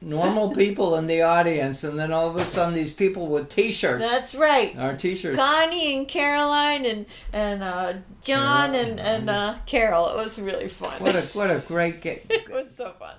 normal 0.01 0.51
people 0.55 0.95
in 0.95 1.07
the 1.07 1.21
audience, 1.21 1.83
and 1.83 1.99
then 1.99 2.11
all 2.11 2.29
of 2.29 2.35
a 2.35 2.45
sudden, 2.45 2.73
these 2.73 2.93
people 2.93 3.27
with 3.27 3.49
T-shirts. 3.49 4.03
That's 4.03 4.33
right. 4.35 4.77
our 4.77 4.95
T-shirts. 4.95 5.37
Connie 5.37 5.97
and 5.97 6.07
Caroline 6.07 6.85
and 6.85 7.05
and 7.33 7.63
uh, 7.63 7.93
John 8.23 8.71
Carol. 8.71 8.87
and 8.89 8.99
and 8.99 9.29
uh, 9.29 9.55
Carol. 9.65 10.09
It 10.09 10.15
was 10.17 10.39
really 10.39 10.69
fun. 10.69 11.01
What 11.01 11.15
a 11.15 11.21
what 11.33 11.51
a 11.51 11.59
great 11.59 12.01
game. 12.01 12.19
it 12.29 12.49
was 12.49 12.73
so 12.73 12.91
fun. 12.99 13.15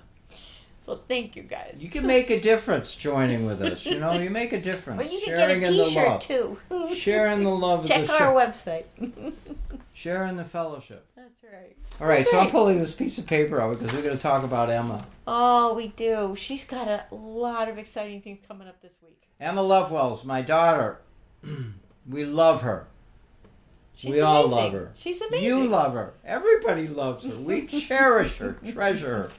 So 0.79 0.95
thank 1.07 1.35
you 1.35 1.43
guys. 1.43 1.77
You 1.79 1.89
can 1.89 2.07
make 2.07 2.31
a 2.31 2.39
difference 2.39 2.95
joining 2.95 3.45
with 3.45 3.61
us. 3.61 3.85
You 3.85 3.99
know, 3.99 4.13
you 4.13 4.31
make 4.31 4.51
a 4.51 4.59
difference. 4.59 5.03
Well, 5.03 5.11
you 5.13 5.19
can 5.23 5.35
Sharing 5.37 5.61
get 5.61 5.69
a 5.71 5.83
T-shirt 5.83 6.21
too. 6.21 6.57
Sharing 6.95 7.43
the 7.43 7.51
love 7.51 7.81
of 7.81 7.85
Check 7.85 8.07
the 8.07 8.13
our 8.13 8.17
show. 8.19 8.33
website. 8.35 8.85
Sharing 10.01 10.35
the 10.35 10.43
fellowship. 10.43 11.05
That's 11.15 11.43
right. 11.43 11.77
All 11.99 12.07
right, 12.07 12.19
That's 12.19 12.31
so 12.31 12.39
I'm 12.39 12.49
pulling 12.49 12.79
this 12.79 12.95
piece 12.95 13.19
of 13.19 13.27
paper 13.27 13.61
out 13.61 13.77
because 13.77 13.93
we're 13.93 14.01
going 14.01 14.17
to 14.17 14.21
talk 14.21 14.43
about 14.43 14.71
Emma. 14.71 15.05
Oh, 15.27 15.75
we 15.75 15.89
do. 15.89 16.35
She's 16.35 16.65
got 16.65 16.87
a 16.87 17.05
lot 17.11 17.69
of 17.69 17.77
exciting 17.77 18.19
things 18.19 18.39
coming 18.47 18.67
up 18.67 18.81
this 18.81 18.97
week. 19.03 19.27
Emma 19.39 19.61
Lovewell's 19.61 20.25
my 20.25 20.41
daughter. 20.41 21.01
we 22.09 22.25
love 22.25 22.63
her. 22.63 22.87
She's 23.93 24.15
we 24.15 24.21
all 24.21 24.47
love 24.47 24.71
her. 24.71 24.91
She's 24.95 25.21
amazing. 25.21 25.45
You 25.45 25.67
love 25.67 25.93
her. 25.93 26.15
Everybody 26.25 26.87
loves 26.87 27.23
her. 27.23 27.39
We 27.39 27.67
cherish 27.67 28.37
her, 28.37 28.53
treasure 28.53 29.07
her. 29.07 29.31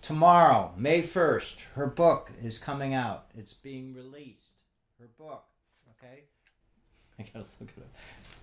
Tomorrow, 0.00 0.72
May 0.74 1.02
1st, 1.02 1.66
her 1.74 1.86
book 1.86 2.30
is 2.42 2.58
coming 2.58 2.94
out. 2.94 3.26
It's 3.36 3.52
being 3.52 3.92
released. 3.92 4.52
Her 4.98 5.10
book, 5.18 5.44
okay? 5.98 6.22
I 7.18 7.24
gotta 7.24 7.44
look 7.60 7.68
it 7.76 7.82
up. 7.82 7.91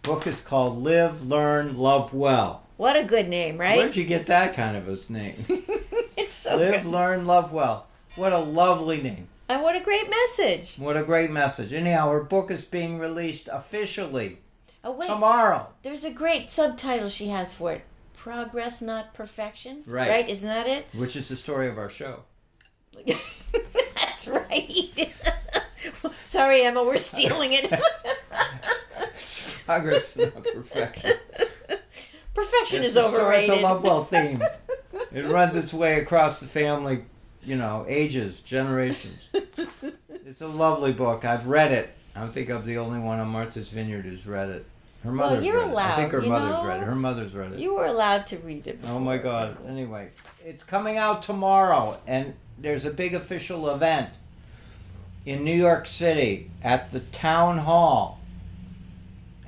Book 0.04 0.26
is 0.28 0.42
called 0.42 0.82
Live, 0.82 1.26
Learn, 1.28 1.78
Love 1.78 2.14
Well. 2.14 2.64
What 2.78 2.96
a 2.96 3.04
good 3.04 3.28
name, 3.28 3.58
right? 3.58 3.78
Where'd 3.78 3.96
you 3.96 4.06
get 4.06 4.28
that 4.28 4.54
kind 4.56 4.78
of 4.78 4.88
a 4.88 5.12
name? 5.12 5.46
it's 5.50 6.34
so 6.34 6.56
Live, 6.58 6.84
good. 6.84 6.86
Learn, 6.86 7.26
Love 7.28 7.52
Well. 7.52 7.88
What 8.16 8.32
a 8.34 8.38
lovely 8.40 9.02
name. 9.02 9.28
And 9.50 9.62
what 9.62 9.76
a 9.76 9.80
great 9.82 10.10
message. 10.10 10.76
What 10.78 10.96
a 10.96 11.04
great 11.04 11.32
message. 11.32 11.74
Anyhow, 11.74 12.12
her 12.12 12.24
book 12.24 12.50
is 12.52 12.64
being 12.64 13.00
released 13.00 13.50
officially 13.52 14.40
Oh 14.84 14.92
wait, 14.92 15.08
tomorrow. 15.08 15.68
there's 15.84 16.06
a 16.06 16.12
great 16.12 16.50
subtitle 16.50 17.10
she 17.10 17.28
has 17.28 17.54
for 17.54 17.74
it. 17.74 17.82
Progress, 18.16 18.82
not 18.82 19.14
perfection. 19.14 19.84
Right. 19.86 20.10
Right? 20.10 20.30
Isn't 20.30 20.48
that 20.48 20.68
it? 20.68 20.88
Which 20.94 21.16
is 21.16 21.30
the 21.30 21.36
story 21.36 21.68
of 21.68 21.78
our 21.78 21.90
show. 21.90 22.24
That's 23.06 24.28
right. 24.28 25.14
Sorry, 26.24 26.64
Emma, 26.64 26.84
we're 26.84 26.98
stealing 26.98 27.52
it. 27.54 27.72
Progress, 29.70 30.16
not 30.16 30.44
perfection. 30.44 31.12
Perfection 32.34 32.80
It's 32.80 32.90
is 32.90 32.98
overrated. 32.98 33.52
It's 33.52 33.60
a 33.60 33.62
Lovewell 33.62 34.04
theme. 34.12 34.42
It 35.12 35.28
runs 35.28 35.56
its 35.56 35.72
way 35.72 36.00
across 36.00 36.40
the 36.40 36.48
family, 36.48 37.04
you 37.44 37.56
know, 37.56 37.86
ages, 37.88 38.40
generations. 38.40 39.28
It's 40.26 40.42
a 40.42 40.48
lovely 40.48 40.92
book. 40.92 41.24
I've 41.24 41.46
read 41.46 41.72
it. 41.72 41.94
I 42.16 42.22
don't 42.22 42.34
think 42.34 42.50
I'm 42.50 42.66
the 42.66 42.80
only 42.80 43.00
one 43.00 43.20
on 43.20 43.30
Martha's 43.30 43.70
Vineyard 43.70 44.06
who's 44.06 44.26
read 44.26 44.50
it. 44.50 44.66
Her 45.04 45.12
Well, 45.12 45.30
mother's 45.30 45.46
you're 45.46 45.60
read 45.60 45.70
it. 45.70 45.78
I 45.78 45.96
think 45.98 46.12
her 46.14 46.22
mother's 46.24 46.50
know? 46.50 46.66
read 46.66 46.82
it. 46.82 46.86
Her 46.86 46.96
mother's 46.96 47.34
read 47.36 47.52
it. 47.54 47.60
You 47.60 47.76
were 47.76 47.86
allowed 47.86 48.26
to 48.28 48.38
read 48.38 48.66
it. 48.66 48.80
Oh 48.88 49.00
my. 49.00 49.20
God. 49.20 49.56
Anyway, 49.68 50.10
it's 50.44 50.64
coming 50.64 50.98
out 50.98 51.22
tomorrow, 51.22 52.00
and 52.08 52.34
there's 52.58 52.86
a 52.86 52.92
big 52.92 53.14
official 53.14 53.70
event 53.70 54.10
in 55.28 55.44
New 55.44 55.56
York 55.56 55.86
City 55.86 56.50
at 56.64 56.92
the 56.92 57.02
Town 57.02 57.60
Hall 57.60 58.19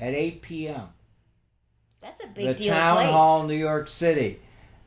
at 0.01 0.13
8 0.15 0.41
p.m. 0.41 0.87
That's 2.01 2.23
a 2.23 2.27
big 2.27 2.47
the 2.47 2.53
deal. 2.55 2.73
Town 2.73 2.97
place. 2.97 3.11
Hall, 3.11 3.43
New 3.43 3.53
York 3.55 3.87
City, 3.87 4.39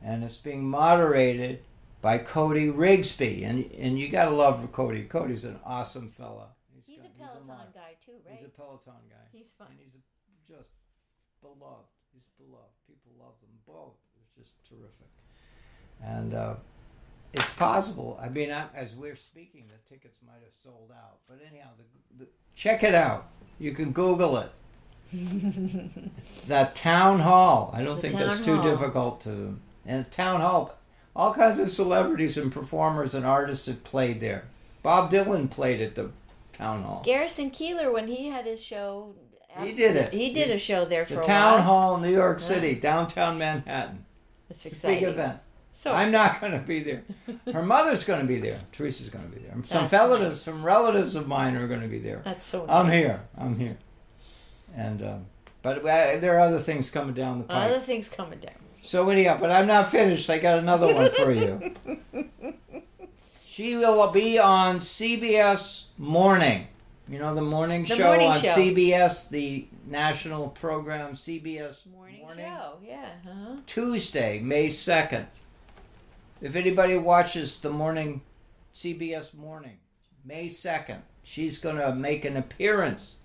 and 0.03 0.23
it's 0.23 0.35
being 0.37 0.63
moderated 0.69 1.61
by 2.01 2.17
Cody 2.17 2.67
Rigsby, 2.67 3.47
and 3.47 3.71
and 3.71 3.97
you 3.97 4.09
gotta 4.09 4.31
love 4.31 4.69
Cody. 4.73 5.03
Cody's 5.05 5.45
an 5.45 5.59
awesome 5.65 6.11
fella. 6.11 6.49
He's 6.85 7.01
got- 7.01 7.11
a 7.11 7.13
Peloton 7.17 7.47
mod- 7.47 7.73
guy 7.73 7.95
too, 8.05 8.11
right? 8.29 8.37
He's 8.37 8.45
a 8.45 8.49
Peloton 8.49 8.93
guy. 9.09 9.15
He's 9.31 9.47
fun. 9.57 9.67
And 9.71 9.79
he's 9.79 9.95
a, 9.95 10.53
just 10.53 10.69
beloved. 11.41 11.87
He's 12.13 12.27
beloved. 12.37 12.75
People 12.85 13.13
love 13.17 13.33
them 13.41 13.57
both. 13.65 13.95
It's 14.21 14.35
just 14.35 14.51
terrific. 14.67 15.07
And 16.03 16.33
uh, 16.33 16.55
it's 17.33 17.53
possible. 17.55 18.19
I 18.21 18.27
mean, 18.27 18.51
I, 18.51 18.65
as 18.75 18.93
we're 18.93 19.15
speaking, 19.15 19.63
the 19.67 19.89
tickets 19.89 20.19
might 20.25 20.43
have 20.43 20.53
sold 20.61 20.91
out. 20.91 21.19
But 21.27 21.39
anyhow, 21.49 21.69
the, 21.77 22.25
the, 22.25 22.29
check 22.53 22.83
it 22.83 22.93
out. 22.93 23.31
You 23.57 23.71
can 23.71 23.91
Google 23.93 24.37
it. 24.37 24.51
That 26.47 26.75
town 26.75 27.19
hall. 27.19 27.71
I 27.73 27.81
don't 27.83 27.95
The 27.95 28.01
think 28.09 28.19
that's 28.19 28.39
too 28.39 28.61
difficult 28.61 29.21
to. 29.21 29.59
And 29.85 30.09
town 30.11 30.41
hall, 30.41 30.75
all 31.15 31.33
kinds 31.33 31.59
of 31.59 31.69
celebrities 31.69 32.37
and 32.37 32.51
performers 32.51 33.13
and 33.13 33.25
artists 33.25 33.67
have 33.67 33.83
played 33.83 34.19
there. 34.19 34.45
Bob 34.83 35.11
Dylan 35.11 35.49
played 35.49 35.81
at 35.81 35.95
the 35.95 36.11
town 36.53 36.83
hall. 36.83 37.01
Garrison 37.05 37.49
Keillor, 37.51 37.91
when 37.93 38.07
he 38.07 38.27
had 38.29 38.45
his 38.45 38.63
show, 38.63 39.13
He 39.59 39.71
did 39.71 39.95
it. 39.95 40.13
He 40.13 40.33
did 40.33 40.51
a 40.51 40.57
show 40.57 40.85
there 40.85 41.05
for 41.05 41.15
The 41.15 41.21
town 41.21 41.53
while. 41.53 41.61
hall, 41.63 41.97
New 41.97 42.11
York 42.13 42.39
City, 42.39 42.75
downtown 42.75 43.37
Manhattan. 43.37 44.05
A 44.49 44.53
exciting. 44.53 44.99
big 44.99 45.03
event. 45.09 45.39
So 45.71 45.91
I'm 45.91 46.11
not 46.11 46.39
going 46.39 46.53
to 46.53 46.59
be 46.59 46.79
there. 46.81 47.03
Her 47.51 47.63
mother's 47.75 48.05
going 48.05 48.21
to 48.21 48.27
be 48.27 48.39
there. 48.39 48.59
Teresa's 48.71 49.09
going 49.09 49.25
to 49.29 49.31
be 49.35 49.41
there. 49.41 49.51
Some 49.63 49.81
That's 49.83 49.91
relatives, 49.93 50.35
nice. 50.35 50.41
some 50.41 50.63
relatives 50.63 51.15
of 51.15 51.27
mine 51.27 51.55
are 51.57 51.67
going 51.67 51.81
to 51.81 51.87
be 51.89 51.99
there. 51.99 52.21
That's 52.23 52.45
so. 52.45 52.65
I'm 52.69 52.87
nice. 52.87 52.95
here. 52.95 53.27
I'm 53.37 53.59
here. 53.59 53.77
And 54.75 55.01
um, 55.01 55.25
but 55.61 55.79
uh, 55.79 56.19
there 56.19 56.35
are 56.35 56.41
other 56.41 56.59
things 56.59 56.89
coming 56.91 57.13
down 57.15 57.39
the 57.39 57.45
pipe. 57.45 57.71
Other 57.71 57.79
things 57.79 58.09
coming 58.09 58.39
down. 58.39 58.53
So 58.83 59.09
anyhow, 59.09 59.37
but 59.39 59.51
I'm 59.51 59.65
not 59.65 59.89
finished. 59.89 60.29
I 60.29 60.37
got 60.37 60.59
another 60.59 60.93
one 60.93 61.09
for 61.11 61.31
you. 61.31 61.73
she 63.47 63.75
will 63.75 64.11
be 64.11 64.37
on 64.37 64.79
CBS 64.79 65.85
Morning. 65.97 66.67
You 67.07 67.19
know 67.19 67.35
the 67.35 67.41
morning 67.41 67.83
The 67.83 67.95
show 67.95 68.03
morning 68.03 68.27
on 68.29 68.41
show. 68.41 68.47
CBS, 68.49 69.29
the 69.29 69.67
national 69.87 70.49
program 70.49 71.13
CBS 71.13 71.85
Morning, 71.85 72.25
show. 72.35 72.77
Yeah. 72.83 73.09
Huh? 73.23 73.57
Tuesday, 73.67 74.39
May 74.39 74.69
2nd. 74.69 75.25
If 76.41 76.55
anybody 76.55 76.97
watches 76.97 77.59
the 77.59 77.69
morning 77.69 78.21
CBS 78.73 79.33
Morning, 79.33 79.77
May 80.23 80.47
2nd, 80.49 81.01
she's 81.23 81.59
going 81.59 81.77
to 81.77 81.93
make 81.93 82.25
an 82.25 82.37
appearance 82.37 83.17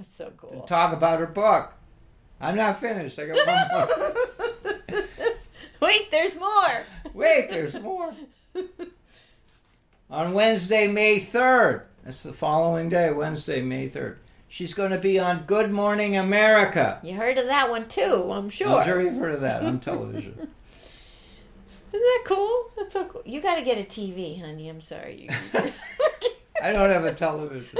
That's 0.00 0.14
so 0.14 0.30
to 0.30 0.30
cool. 0.38 0.60
talk 0.62 0.94
about 0.94 1.20
her 1.20 1.26
book. 1.26 1.74
I'm 2.40 2.56
not 2.56 2.80
finished. 2.80 3.18
I 3.18 3.26
got 3.26 3.46
one 3.46 3.88
more. 4.96 5.02
Wait, 5.82 6.10
there's 6.10 6.38
more. 6.40 6.84
Wait, 7.12 7.50
there's 7.50 7.78
more. 7.78 8.14
On 10.10 10.32
Wednesday, 10.32 10.86
May 10.86 11.20
3rd, 11.20 11.82
that's 12.02 12.22
the 12.22 12.32
following 12.32 12.88
day, 12.88 13.10
Wednesday, 13.10 13.60
May 13.60 13.90
3rd, 13.90 14.16
she's 14.48 14.72
going 14.72 14.90
to 14.90 14.96
be 14.96 15.18
on 15.18 15.40
Good 15.46 15.70
Morning 15.70 16.16
America. 16.16 16.98
You 17.02 17.16
heard 17.16 17.36
of 17.36 17.44
that 17.48 17.68
one 17.68 17.86
too, 17.86 18.30
I'm 18.32 18.48
sure. 18.48 18.78
I'm 18.80 18.86
sure 18.86 19.02
you've 19.02 19.18
heard 19.18 19.34
of 19.34 19.42
that 19.42 19.62
on 19.62 19.80
television. 19.80 20.32
Isn't 20.38 20.50
that 21.92 22.22
cool? 22.24 22.70
That's 22.78 22.94
so 22.94 23.04
cool. 23.04 23.22
You 23.26 23.42
got 23.42 23.56
to 23.56 23.62
get 23.62 23.76
a 23.76 23.82
TV, 23.82 24.40
honey. 24.40 24.70
I'm 24.70 24.80
sorry. 24.80 25.28
I 26.62 26.72
don't 26.72 26.88
have 26.88 27.04
a 27.04 27.12
television. 27.12 27.78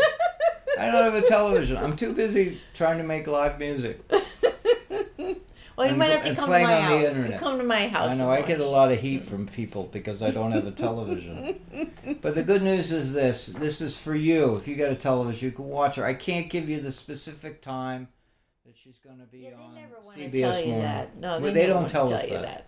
I 0.80 0.90
don't 0.90 1.12
have 1.12 1.14
a 1.22 1.26
television. 1.26 1.76
I'm 1.76 1.94
too 1.94 2.14
busy 2.14 2.58
trying 2.72 2.96
to 2.98 3.04
make 3.04 3.26
live 3.26 3.58
music. 3.58 4.00
well, 5.76 5.86
you 5.90 5.94
might 5.94 6.10
have 6.10 6.24
to 6.24 6.34
come 6.34 6.46
to 6.46 6.50
my 6.50 6.62
house. 6.64 7.16
You 7.16 7.36
come 7.38 7.58
to 7.58 7.64
my 7.64 7.86
house. 7.88 8.14
I 8.14 8.16
know 8.16 8.30
I 8.30 8.40
get 8.40 8.60
a 8.60 8.66
lot 8.66 8.90
of 8.90 8.98
heat 8.98 9.24
from 9.24 9.46
people 9.46 9.90
because 9.92 10.22
I 10.22 10.30
don't 10.30 10.52
have 10.52 10.66
a 10.66 10.70
television. 10.70 11.60
But 12.22 12.34
the 12.34 12.42
good 12.42 12.62
news 12.62 12.90
is 12.92 13.12
this: 13.12 13.46
this 13.46 13.80
is 13.80 13.96
for 13.98 14.14
you. 14.14 14.56
If 14.56 14.66
you 14.66 14.74
got 14.74 14.90
a 14.90 14.94
television, 14.94 15.50
you 15.50 15.52
can 15.52 15.66
watch 15.66 15.96
her. 15.96 16.04
I 16.04 16.14
can't 16.14 16.48
give 16.50 16.68
you 16.68 16.80
the 16.80 16.92
specific 16.92 17.60
time 17.62 18.08
that 18.66 18.74
she's 18.76 18.98
going 19.04 19.18
to 19.18 19.26
be 19.26 19.40
Yeah, 19.40 19.50
on 19.62 19.74
they 19.74 19.80
never 19.82 20.00
want 20.02 20.16
CBS 20.18 20.30
to 20.30 20.38
tell 20.38 20.60
you 20.60 20.66
Morning. 20.66 20.82
that. 20.82 21.16
No, 21.18 21.40
they, 21.40 21.52
they 21.52 21.66
don't 21.66 21.88
tell 21.88 22.08
to 22.08 22.14
us 22.14 22.26
that. 22.28 22.42
that. 22.42 22.66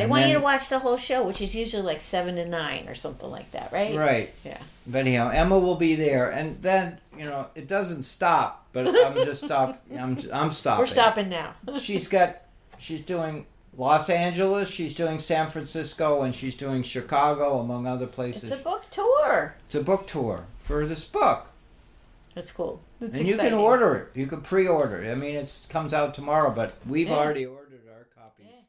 They 0.00 0.04
And 0.04 0.10
want 0.10 0.28
you 0.28 0.34
to 0.34 0.40
watch 0.40 0.70
the 0.70 0.78
whole 0.78 0.96
show, 0.96 1.22
which 1.22 1.42
is 1.42 1.54
usually 1.54 1.82
like 1.82 2.00
seven 2.00 2.36
to 2.36 2.46
nine 2.46 2.88
or 2.88 2.94
something 2.94 3.30
like 3.30 3.50
that, 3.52 3.70
right? 3.70 3.94
Right. 3.94 4.34
Yeah. 4.44 4.56
But 4.86 5.00
anyhow, 5.00 5.28
Emma 5.28 5.58
will 5.58 5.76
be 5.76 5.94
there, 5.94 6.30
and 6.30 6.60
then 6.62 6.98
you 7.18 7.24
know 7.24 7.48
it 7.54 7.68
doesn't 7.68 8.04
stop. 8.04 8.66
But 8.72 8.88
I'm 8.88 9.14
just 9.26 9.44
stop. 9.44 9.82
I'm 9.94 10.16
I'm 10.32 10.52
stopping. 10.52 10.80
We're 10.82 10.86
stopping 10.86 11.28
now. 11.28 11.52
she's 11.80 12.08
got 12.08 12.38
she's 12.78 13.02
doing 13.02 13.44
Los 13.76 14.08
Angeles, 14.08 14.70
she's 14.70 14.94
doing 14.94 15.18
San 15.20 15.48
Francisco, 15.50 16.22
and 16.22 16.34
she's 16.34 16.54
doing 16.54 16.82
Chicago, 16.82 17.58
among 17.60 17.86
other 17.86 18.06
places. 18.06 18.50
It's 18.50 18.60
a 18.60 18.64
book 18.64 18.88
tour. 18.90 19.54
It's 19.66 19.74
a 19.74 19.82
book 19.82 20.06
tour 20.06 20.46
for 20.58 20.86
this 20.86 21.04
book, 21.04 21.46
That's 22.34 22.50
cool. 22.52 22.80
That's 23.00 23.18
and 23.18 23.28
you 23.28 23.36
can 23.36 23.52
order 23.54 23.94
it. 23.96 24.18
You 24.18 24.26
can 24.26 24.40
pre-order 24.40 25.02
it. 25.02 25.10
I 25.10 25.14
mean, 25.14 25.34
it 25.36 25.60
comes 25.68 25.92
out 25.92 26.14
tomorrow, 26.14 26.50
but 26.50 26.74
we've 26.86 27.08
Yeah. 27.08 27.16
already 27.16 27.44
ordered 27.46 27.82
our 27.92 28.06
copies. 28.14 28.46
Yeah, 28.50 28.60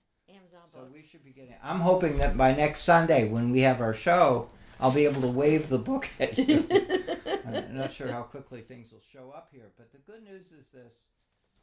So 0.82 0.88
we 0.92 1.06
should 1.12 1.24
be 1.24 1.30
getting. 1.30 1.54
I'm 1.64 1.82
hoping 1.82 2.18
that 2.18 2.36
by 2.36 2.54
next 2.54 2.82
Sunday, 2.82 3.28
when 3.28 3.52
we 3.52 3.62
have 3.62 3.82
our 3.82 3.94
show, 3.94 4.50
I'll 4.80 4.90
be 4.92 5.06
able 5.06 5.22
to 5.22 5.28
wave 5.28 5.70
the 5.70 5.78
book 5.78 6.10
at 6.20 6.40
you. 6.40 6.68
I'm 7.46 7.76
not 7.78 7.94
sure 7.94 8.12
how 8.12 8.24
quickly 8.24 8.62
things 8.62 8.92
will 8.92 9.02
show 9.14 9.30
up 9.30 9.50
here, 9.52 9.70
but 9.78 9.92
the 9.92 10.00
good 10.00 10.24
news 10.24 10.48
is 10.48 10.66
this: 10.74 10.94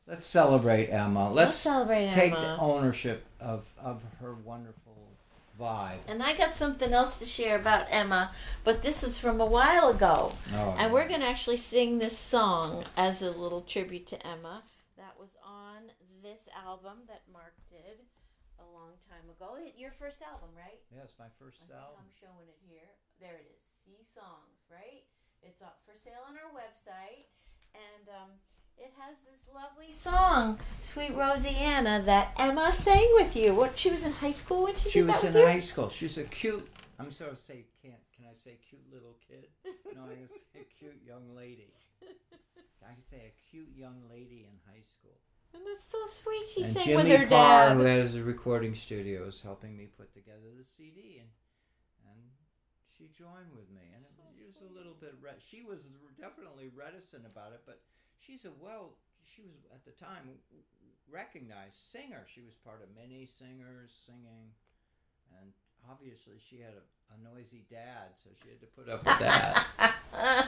let's 0.06 0.24
celebrate 0.24 0.88
Emma. 0.90 1.32
Let's 1.32 1.46
Let's 1.46 1.56
celebrate 1.56 2.12
take 2.12 2.32
Emma. 2.32 2.58
the 2.58 2.62
ownership 2.62 3.26
of 3.40 3.66
of 3.76 4.04
her 4.20 4.34
wonderful 4.34 5.08
vibe. 5.60 5.98
And 6.06 6.22
I 6.22 6.36
got 6.36 6.54
something 6.54 6.92
else 6.92 7.18
to 7.18 7.26
share 7.26 7.56
about 7.56 7.88
Emma, 7.90 8.30
but 8.62 8.82
this 8.82 9.02
was 9.02 9.18
from 9.18 9.40
a 9.40 9.46
while 9.46 9.88
ago. 9.88 10.32
Oh, 10.54 10.76
And 10.78 10.92
we're 10.92 11.08
going 11.08 11.22
to 11.22 11.26
actually 11.26 11.56
sing 11.56 11.98
this 11.98 12.16
song 12.16 12.84
as 12.96 13.20
a 13.22 13.32
little 13.32 13.62
tribute 13.62 14.06
to 14.08 14.24
Emma. 14.24 14.62
That 14.96 15.18
was 15.18 15.30
on 15.44 15.90
this 16.22 16.48
album 16.64 16.98
that 17.08 17.22
Mark 17.32 17.54
did 17.68 17.98
time 19.08 19.26
ago. 19.32 19.56
Your 19.76 19.90
first 19.90 20.20
album, 20.22 20.52
right? 20.52 20.78
yes, 20.92 21.16
my 21.18 21.32
first 21.40 21.64
I 21.72 21.80
album. 21.80 22.04
I'm 22.04 22.12
showing 22.12 22.46
it 22.48 22.60
here. 22.68 22.88
There 23.20 23.36
it 23.40 23.48
is. 23.48 23.64
See 23.84 24.04
songs, 24.04 24.68
right? 24.70 25.08
It's 25.42 25.62
up 25.62 25.80
for 25.86 25.96
sale 25.96 26.22
on 26.28 26.36
our 26.36 26.52
website, 26.52 27.32
and 27.72 28.04
um, 28.12 28.30
it 28.76 28.92
has 29.00 29.16
this 29.24 29.46
lovely 29.54 29.92
song, 29.92 30.58
"Sweet 30.82 31.16
Rosianna," 31.16 32.04
that 32.04 32.34
Emma 32.38 32.70
sang 32.72 33.08
with 33.14 33.34
you. 33.36 33.54
What 33.54 33.78
she 33.78 33.90
was 33.90 34.04
in 34.04 34.12
high 34.12 34.32
school 34.34 34.64
when 34.64 34.74
she, 34.74 34.90
She 34.90 35.02
was 35.02 35.24
in 35.24 35.34
you? 35.34 35.46
high 35.46 35.60
school. 35.60 35.88
She's 35.88 36.18
a 36.18 36.24
cute. 36.24 36.68
I'm 36.98 37.12
sorry 37.12 37.30
to 37.30 37.36
say, 37.36 37.64
can't 37.80 38.02
can 38.14 38.26
I 38.26 38.34
say 38.34 38.58
cute 38.68 38.82
little 38.92 39.14
kid? 39.26 39.46
No, 39.94 40.02
I 40.10 40.14
can 40.18 40.28
say 40.28 40.66
cute 40.76 41.00
young 41.06 41.34
lady. 41.34 41.72
I 42.82 42.92
can 42.94 43.06
say 43.06 43.30
a 43.30 43.34
cute 43.50 43.70
young 43.76 44.02
lady 44.10 44.48
in 44.50 44.58
high 44.66 44.82
school. 44.82 45.20
And 45.54 45.62
that's 45.66 45.84
so 45.84 45.98
sweet. 46.06 46.44
She 46.54 46.62
and 46.62 46.72
sang 46.72 46.84
Jimmy 46.84 46.96
with 46.96 47.08
her 47.08 47.26
Parr, 47.26 47.68
dad. 47.70 47.76
who 47.76 47.84
has 47.84 48.14
a 48.14 48.22
recording 48.22 48.74
studio, 48.74 49.26
is 49.26 49.40
helping 49.40 49.76
me 49.76 49.86
put 49.86 50.12
together 50.12 50.52
the 50.56 50.64
CD, 50.64 51.18
and 51.20 51.30
and 52.04 52.20
she 52.96 53.08
joined 53.16 53.52
with 53.56 53.70
me, 53.70 53.88
and 53.94 54.04
it 54.04 54.12
was 54.18 54.38
sweet. 54.38 54.70
a 54.70 54.72
little 54.76 54.94
bit. 55.00 55.14
Re- 55.20 55.40
she 55.40 55.62
was 55.62 55.88
definitely 56.20 56.68
reticent 56.74 57.24
about 57.24 57.52
it, 57.52 57.62
but 57.66 57.80
she's 58.20 58.44
a 58.44 58.52
well. 58.60 58.94
She 59.24 59.42
was 59.42 59.56
at 59.72 59.84
the 59.84 59.92
time 59.92 60.30
recognized 61.10 61.76
singer. 61.76 62.26
She 62.32 62.40
was 62.42 62.54
part 62.64 62.82
of 62.82 62.88
many 62.94 63.24
singers 63.26 63.90
singing, 64.06 64.52
and 65.40 65.52
obviously 65.90 66.36
she 66.38 66.60
had 66.60 66.74
a, 66.76 66.84
a 67.14 67.34
noisy 67.34 67.64
dad, 67.70 68.12
so 68.14 68.30
she 68.42 68.48
had 68.48 68.60
to 68.60 68.66
put 68.66 68.88
up 68.88 69.04
with 69.04 69.18
that. 69.20 69.66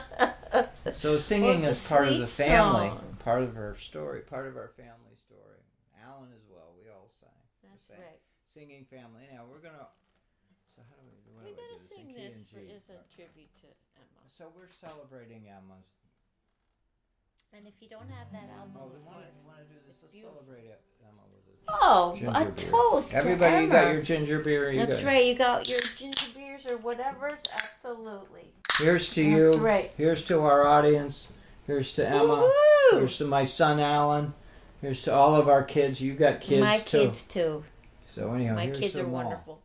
So 0.93 1.17
singing 1.17 1.61
Well, 1.61 1.69
is 1.69 1.87
part 1.87 2.07
of 2.07 2.17
the 2.17 2.27
family, 2.27 2.89
song. 2.89 3.17
part 3.19 3.43
of 3.43 3.53
her 3.55 3.75
story, 3.77 4.21
part 4.21 4.47
of 4.47 4.57
our 4.57 4.69
family 4.75 5.13
story. 5.15 5.61
Alan 6.03 6.29
as 6.33 6.41
well. 6.49 6.73
We 6.81 6.89
all 6.89 7.09
sing. 7.19 7.29
That's 7.63 7.87
same. 7.87 7.97
right. 8.01 8.19
Singing 8.51 8.85
family. 8.89 9.29
Now 9.31 9.45
we're 9.49 9.61
gonna. 9.61 9.87
So 10.75 10.81
how 10.89 10.95
do 10.97 11.05
we? 11.05 11.15
What 11.37 11.45
We 11.45 11.51
do 11.51 11.57
I 11.57 11.61
gotta 11.61 11.79
do? 11.79 11.85
sing 11.95 12.09
in 12.09 12.15
key 12.15 12.21
this 12.27 12.43
for, 12.49 12.59
G. 12.59 12.73
as 12.75 12.89
a 12.89 12.97
tribute 13.13 13.53
to 13.61 13.67
Emma. 13.95 14.21
So 14.27 14.49
we're 14.57 14.73
celebrating 14.73 15.45
Emma's. 15.47 15.85
And 17.53 17.67
if 17.67 17.73
you 17.79 17.89
don't 17.89 18.09
have 18.09 18.31
that 18.31 18.49
album, 18.57 18.73
Oh, 18.79 18.87
we 18.87 18.95
of 18.95 19.05
want 19.05 19.19
to 19.19 19.65
do 19.69 19.75
this. 19.85 19.95
it's 19.95 20.01
Let's 20.01 20.13
beautiful. 20.13 20.39
celebrate 20.41 20.65
it, 20.71 20.81
Emma 21.03 21.21
with 21.29 21.45
a 21.45 21.55
Oh, 21.67 22.15
ginger 22.15 22.31
a 22.33 22.45
beer. 22.45 22.71
toast! 22.71 23.11
to 23.11 23.17
Everybody, 23.17 23.55
you 23.57 23.63
Emma. 23.63 23.73
got 23.73 23.93
your 23.93 24.01
ginger 24.01 24.39
beer. 24.39 24.71
You 24.71 24.85
That's 24.85 24.97
got 24.99 25.05
right. 25.05 25.25
You 25.25 25.35
got 25.35 25.69
your 25.69 25.81
ginger 25.81 26.27
beers 26.33 26.65
or 26.65 26.77
whatever. 26.77 27.37
Absolutely. 27.53 28.53
Here's 28.83 29.09
to 29.11 29.23
That's 29.23 29.55
you. 29.55 29.55
right. 29.57 29.91
Here's 29.97 30.23
to 30.25 30.39
our 30.41 30.65
audience. 30.67 31.29
Here's 31.67 31.91
to 31.93 32.07
Emma. 32.07 32.49
Woohoo! 32.49 32.97
Here's 32.99 33.17
to 33.19 33.25
my 33.25 33.43
son 33.43 33.79
Alan. 33.79 34.33
Here's 34.81 35.01
to 35.03 35.13
all 35.13 35.35
of 35.35 35.47
our 35.47 35.63
kids. 35.63 36.01
You 36.01 36.13
got 36.13 36.41
kids 36.41 36.61
My 36.61 36.77
too. 36.79 36.97
My 36.99 37.03
kids 37.05 37.23
too. 37.23 37.63
So 38.07 38.33
anyhow, 38.33 38.55
My 38.55 38.65
here's 38.65 38.79
kids 38.79 38.93
to 38.95 39.01
are 39.01 39.03
them 39.03 39.13
all. 39.13 39.23
wonderful. 39.23 39.61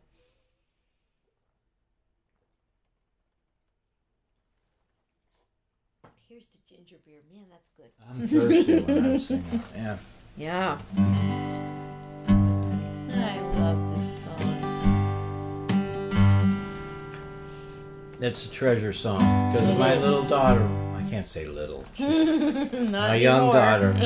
Here's 6.27 6.45
to 6.45 6.57
ginger 6.67 6.95
beer. 7.05 7.19
Man, 7.31 7.45
that's 7.49 7.69
good. 7.75 7.91
I'm 8.09 8.27
thirsty 8.27 8.79
when 8.79 9.05
I'm 9.05 9.19
singing. 9.27 9.63
Yeah. 9.75 9.97
Yeah. 10.37 10.77
I 13.09 13.39
love 13.59 13.95
this 13.97 14.23
song. 14.23 14.56
It's 18.19 18.47
a 18.47 18.49
treasure 18.49 18.93
song 18.93 19.51
because 19.51 19.77
my 19.77 19.93
is. 19.93 20.01
little 20.01 20.23
daughter. 20.23 20.67
I 20.95 21.03
can't 21.07 21.27
say 21.27 21.45
little. 21.45 21.85
my 21.99 23.13
young 23.13 23.51
daughter. 23.51 23.93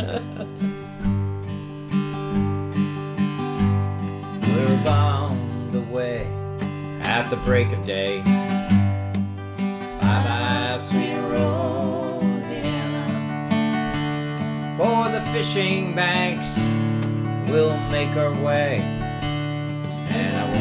We're 4.42 4.84
bound 4.84 5.76
away 5.76 6.28
at 7.02 7.30
the 7.30 7.38
break 7.38 7.72
of 7.72 7.86
day. 7.86 8.20
Bye 10.02 10.24
bye, 10.26 10.78
sweet 10.84 11.16
Rosanna. 11.32 12.36
For 14.78 15.10
the 15.10 15.22
fishing 15.32 15.96
banks, 15.96 16.58
we'll 17.50 17.80
make 17.90 18.18
our 18.18 18.34
way. 18.44 18.82
And 20.10 20.36
I 20.36 20.61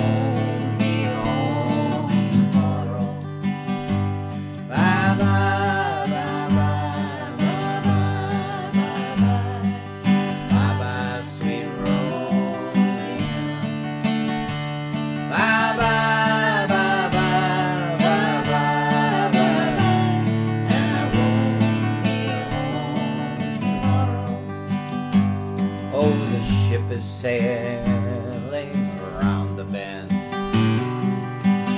is 26.93 27.05
sailing 27.05 28.91
around 29.01 29.57
the 29.57 29.65
bend. 29.65 30.09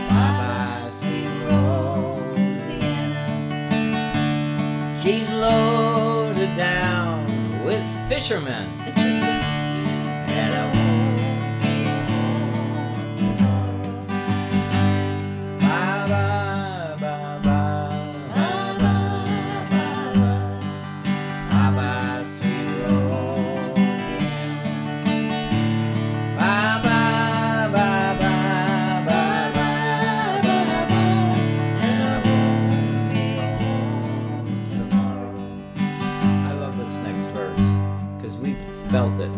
Bye 0.08 0.32
bye, 0.40 0.90
sweet 0.90 1.28
Rosanna. 1.46 3.26
She's 5.02 5.30
loaded 5.30 6.56
down 6.56 7.26
with 7.64 7.84
fishermen. 8.08 8.81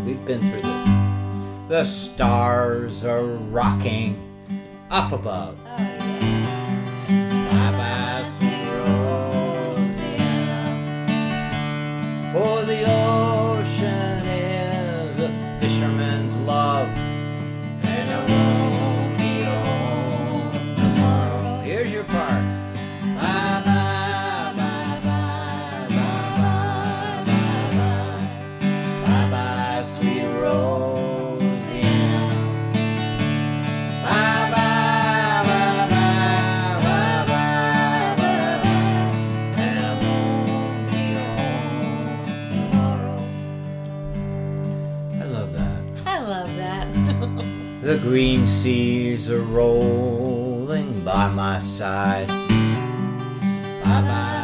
We've 0.05 0.25
been 0.27 0.41
through 0.41 0.61
this. 0.61 1.69
The 1.69 1.85
stars 1.85 3.05
are 3.05 3.25
rocking 3.25 4.19
up 4.91 5.13
above. 5.13 5.57
Green 48.05 48.47
seas 48.47 49.31
are 49.31 49.41
rolling 49.41 51.01
by 51.01 51.27
my 51.31 51.59
side. 51.59 52.29
Bye 53.83 54.03
bye, 54.03 54.44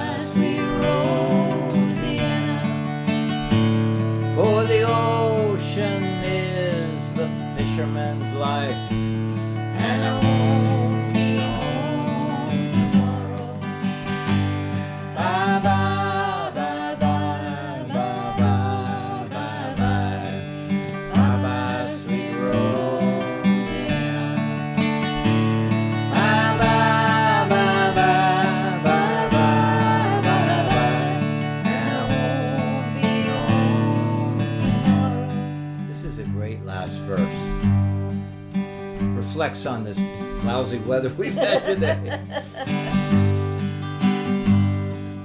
On 39.41 39.84
this 39.84 39.99
lousy 40.45 40.76
weather 40.80 41.09
we've 41.16 41.32
had 41.32 41.64
today. 41.64 42.20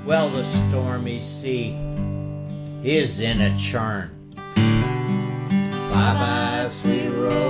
Well, 0.06 0.30
the 0.30 0.46
stormy 0.46 1.20
sea 1.20 1.76
is 2.82 3.20
in 3.20 3.42
a 3.42 3.58
churn. 3.58 4.12
Bye 4.56 6.14
bye, 6.14 6.68
sweet 6.70 7.10
Rosanna. 7.10 7.44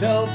So 0.00 0.26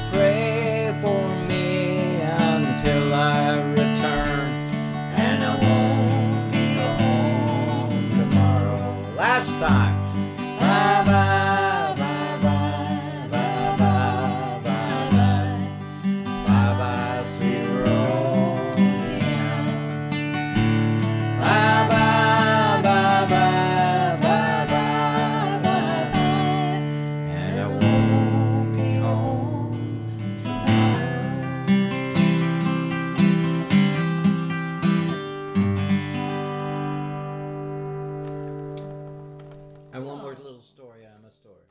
And 39.94 40.04
one 40.04 40.18
more 40.18 40.34
little 40.34 40.60
story. 40.60 41.06
I'm 41.06 41.24
a 41.24 41.30
story. 41.30 41.64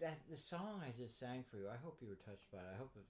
That 0.00 0.18
the 0.30 0.36
song 0.36 0.80
I 0.86 0.92
just 1.00 1.18
sang 1.18 1.42
for 1.50 1.56
you. 1.56 1.66
I 1.68 1.82
hope 1.82 1.98
you 2.00 2.08
were 2.08 2.20
touched 2.24 2.52
by 2.52 2.58
it. 2.58 2.68
I 2.72 2.78
hope 2.78 2.92
it 2.94 3.04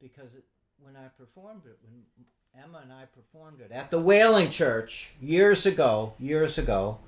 because 0.00 0.34
it, 0.34 0.44
when 0.80 0.96
I 0.96 1.08
performed 1.18 1.62
it, 1.66 1.78
when 1.82 2.02
Emma 2.62 2.80
and 2.82 2.92
I 2.92 3.04
performed 3.04 3.60
it 3.60 3.72
at 3.72 3.90
the 3.90 3.98
Whaling 3.98 4.50
Church 4.50 5.12
years 5.20 5.66
ago, 5.66 6.14
years 6.18 6.58
ago, 6.58 6.98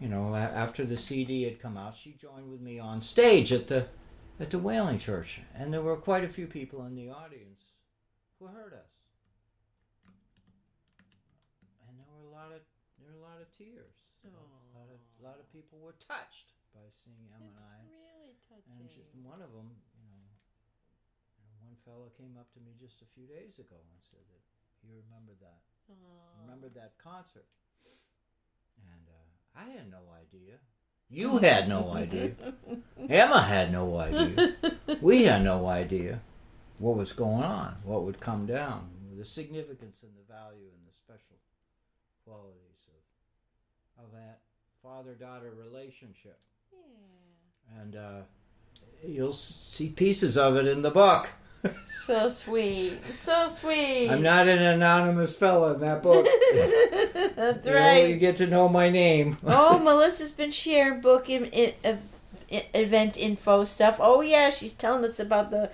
you 0.00 0.08
know, 0.08 0.34
after 0.34 0.84
the 0.84 0.96
CD 0.96 1.44
had 1.44 1.60
come 1.60 1.76
out, 1.76 1.96
she 1.96 2.12
joined 2.12 2.50
with 2.50 2.60
me 2.60 2.78
on 2.78 3.00
stage 3.00 3.52
at 3.52 3.68
the 3.68 3.86
at 4.38 4.50
the 4.50 4.58
Whaling 4.58 4.98
Church, 4.98 5.40
and 5.54 5.72
there 5.72 5.82
were 5.82 5.96
quite 5.96 6.24
a 6.24 6.28
few 6.28 6.46
people 6.46 6.84
in 6.86 6.94
the 6.94 7.10
audience 7.10 7.62
who 8.38 8.46
heard 8.46 8.72
us, 8.72 8.90
and 11.86 11.98
there 11.98 12.06
were 12.10 12.26
a 12.26 12.32
lot 12.32 12.52
of 12.52 12.60
there 12.98 13.12
were 13.12 13.20
a 13.20 13.22
lot 13.22 13.39
of 13.50 13.58
tears. 13.58 14.06
A 14.22 14.30
lot 14.78 14.86
of 14.86 15.00
a 15.18 15.22
lot 15.26 15.38
of 15.42 15.46
people 15.50 15.82
were 15.82 15.98
touched 15.98 16.54
by 16.70 16.86
seeing 17.02 17.26
Emma 17.34 17.50
and 17.50 17.58
I. 17.58 17.82
really 17.90 18.38
touching. 18.46 18.78
And 18.78 18.86
just 18.86 19.10
one 19.26 19.42
of 19.42 19.50
them, 19.50 19.74
you 19.98 20.06
know, 20.06 20.30
you 21.34 21.46
know, 21.50 21.58
one 21.66 21.76
fellow 21.82 22.14
came 22.14 22.38
up 22.38 22.46
to 22.54 22.60
me 22.62 22.78
just 22.78 23.02
a 23.02 23.08
few 23.10 23.26
days 23.26 23.58
ago 23.58 23.74
and 23.74 23.98
said 23.98 24.22
that 24.30 24.42
he 24.86 24.94
remembered 24.94 25.42
that, 25.42 25.66
remembered 26.46 26.74
that 26.78 26.94
concert. 27.02 27.48
And 28.78 29.04
uh, 29.10 29.58
I 29.58 29.66
had 29.74 29.90
no 29.90 30.06
idea. 30.14 30.62
You 31.10 31.38
had 31.38 31.68
no 31.68 31.90
idea. 31.92 32.32
Emma 33.08 33.42
had 33.42 33.72
no 33.72 33.98
idea. 33.98 34.54
We 35.00 35.24
had 35.24 35.42
no 35.42 35.66
idea 35.66 36.20
what 36.78 36.96
was 36.96 37.12
going 37.12 37.42
on, 37.42 37.76
what 37.82 38.04
would 38.04 38.20
come 38.20 38.46
down, 38.46 38.88
the 39.18 39.24
significance 39.24 40.02
and 40.02 40.12
the 40.16 40.32
value 40.32 40.70
and 40.72 40.86
the 40.86 40.94
special 40.96 41.36
qualities 42.24 42.69
of, 44.04 44.12
that 44.12 44.40
father 44.82 45.14
daughter 45.14 45.52
relationship 45.56 46.38
Yeah. 46.72 47.80
and 47.80 47.96
uh, 47.96 48.20
you'll 49.06 49.32
see 49.32 49.88
pieces 49.88 50.36
of 50.38 50.56
it 50.56 50.66
in 50.66 50.82
the 50.82 50.90
book. 50.90 51.30
So 52.06 52.30
sweet. 52.30 53.04
So 53.04 53.50
sweet. 53.50 54.08
I'm 54.08 54.22
not 54.22 54.48
an 54.48 54.58
anonymous 54.62 55.36
fella 55.36 55.74
in 55.74 55.80
that 55.80 56.02
book. 56.02 56.24
That's 57.36 57.66
you 57.66 57.74
right. 57.74 58.08
You 58.08 58.16
get 58.16 58.36
to 58.36 58.46
know 58.46 58.66
my 58.70 58.88
name. 58.88 59.36
oh, 59.44 59.78
Melissa's 59.84 60.32
been 60.32 60.52
sharing 60.52 61.02
book 61.02 61.28
in, 61.28 61.44
in, 61.46 61.74
ev- 61.84 62.14
event 62.72 63.18
info 63.18 63.64
stuff. 63.64 63.98
Oh 64.00 64.22
yeah, 64.22 64.48
she's 64.48 64.72
telling 64.72 65.04
us 65.04 65.20
about 65.20 65.50
the 65.50 65.70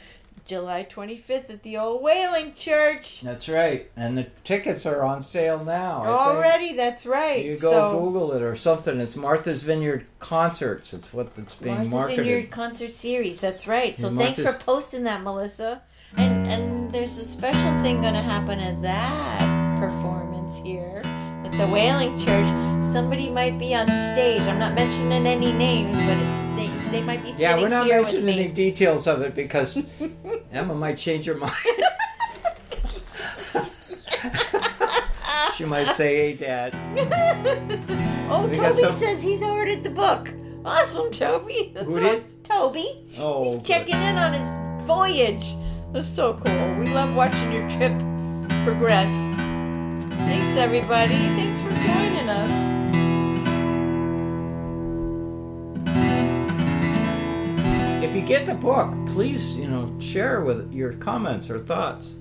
July 0.47 0.86
25th 0.88 1.51
at 1.51 1.62
the 1.62 1.76
old 1.76 2.03
Whaling 2.03 2.55
Church. 2.55 3.20
That's 3.20 3.49
right, 3.49 3.90
and 3.97 4.16
the 4.16 4.24
tickets 4.44 4.86
are 4.86 5.03
on 5.03 5.22
sale 5.22 5.64
now. 5.64 6.05
Already, 6.07 6.74
that's 6.74 7.05
right. 7.05 7.44
You 7.44 7.59
go 7.59 7.70
so, 7.70 8.01
Google 8.01 8.32
it 8.32 8.42
or 8.42 8.55
something. 8.57 9.01
It's 9.01 9.16
Martha's 9.16 9.62
Vineyard 9.62 10.07
Concerts. 10.20 10.92
It's 10.94 11.12
what 11.12 11.32
it's 11.36 11.57
being 11.57 11.74
Martha's 11.74 11.90
marketed. 11.90 12.16
Martha's 12.16 12.32
Vineyard 12.32 12.51
concert 12.51 12.94
series. 12.94 13.40
That's 13.40 13.66
right. 13.66 13.99
So 13.99 14.11
Yeah, 14.11 14.18
thanks 14.18 14.40
for 14.40 14.53
posting 14.53 15.03
that, 15.05 15.22
Melissa. 15.22 15.82
And 16.16 16.47
and 16.47 16.92
there's 16.92 17.18
a 17.18 17.24
special 17.24 17.82
thing 17.82 18.01
going 18.01 18.14
to 18.14 18.22
happen 18.22 18.61
at 18.61 18.80
that 18.82 19.78
performance 19.80 20.59
here 20.59 21.03
at 21.44 21.53
the 21.59 21.66
Whaling 21.66 22.16
Church. 22.18 22.47
somebody 22.82 23.28
might 23.28 23.59
be 23.59 23.74
on 23.74 23.86
stage. 23.86 24.40
I'm 24.42 24.59
not 24.59 24.74
mentioning 24.74 25.26
any 25.26 25.53
names, 25.53 25.97
but 25.99 26.45
they, 26.91 27.03
might 27.03 27.22
be 27.22 27.32
Yeah, 27.39 27.57
we're 27.59 27.68
not 27.68 27.87
mentioning 27.89 28.24
me. 28.26 28.32
any 28.32 28.49
details 28.49 29.07
of 29.07 29.22
it 29.22 29.34
because 29.34 29.84
Emma 30.53 30.74
might 30.74 30.97
change 30.99 31.26
her 31.26 31.34
mind. 31.34 31.53
she 35.57 35.64
might 35.64 35.89
say, 35.97 36.16
"Hey, 36.16 36.32
Dad." 36.34 36.74
Oh, 38.28 38.45
We 38.49 38.57
Toby 38.57 38.82
some- 38.82 38.93
says 38.93 39.22
he's 39.22 39.41
ordered 39.41 39.84
the 39.84 39.91
book. 39.91 40.28
Awesome, 40.64 41.12
Toby. 41.12 41.70
That's 41.72 41.87
Who 41.91 42.01
did? 42.01 42.24
Toby. 42.45 43.09
Oh, 43.18 43.59
he's 43.59 43.66
checking 43.68 43.95
in 44.03 44.16
on 44.16 44.32
his 44.32 44.49
voyage. 44.84 45.47
That's 45.93 46.09
so 46.09 46.34
cool. 46.34 46.74
We 46.74 46.89
love 46.89 47.14
watching 47.14 47.53
your 47.53 47.70
trip 47.70 47.93
progress. 48.64 49.09
Thanks, 50.26 50.59
everybody. 50.59 51.14
Thanks 51.14 51.61
for 51.61 51.70
joining 51.87 52.28
us. 52.28 52.66
Get 58.27 58.47
the 58.47 58.55
book, 58.55 58.93
please, 59.07 59.57
you 59.57 59.68
know, 59.68 59.95
share 60.01 60.41
with 60.41 60.72
your 60.72 60.93
comments 60.95 61.49
or 61.51 61.59
thoughts, 61.59 62.14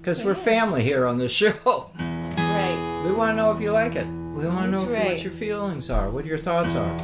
because 0.00 0.22
we're 0.24 0.34
family 0.34 0.82
here 0.82 1.06
on 1.06 1.18
the 1.18 1.28
show. 1.40 1.90
That's 1.98 2.40
right. 2.40 3.02
We 3.06 3.12
want 3.12 3.32
to 3.32 3.36
know 3.36 3.50
if 3.52 3.60
you 3.60 3.72
like 3.72 3.96
it. 3.96 4.06
We 4.06 4.46
want 4.46 4.66
to 4.66 4.70
know 4.70 4.84
if- 4.90 5.04
what 5.06 5.22
your 5.22 5.32
feelings 5.32 5.90
are, 5.90 6.10
what 6.10 6.24
your 6.26 6.38
thoughts 6.38 6.74
are. 6.74 6.94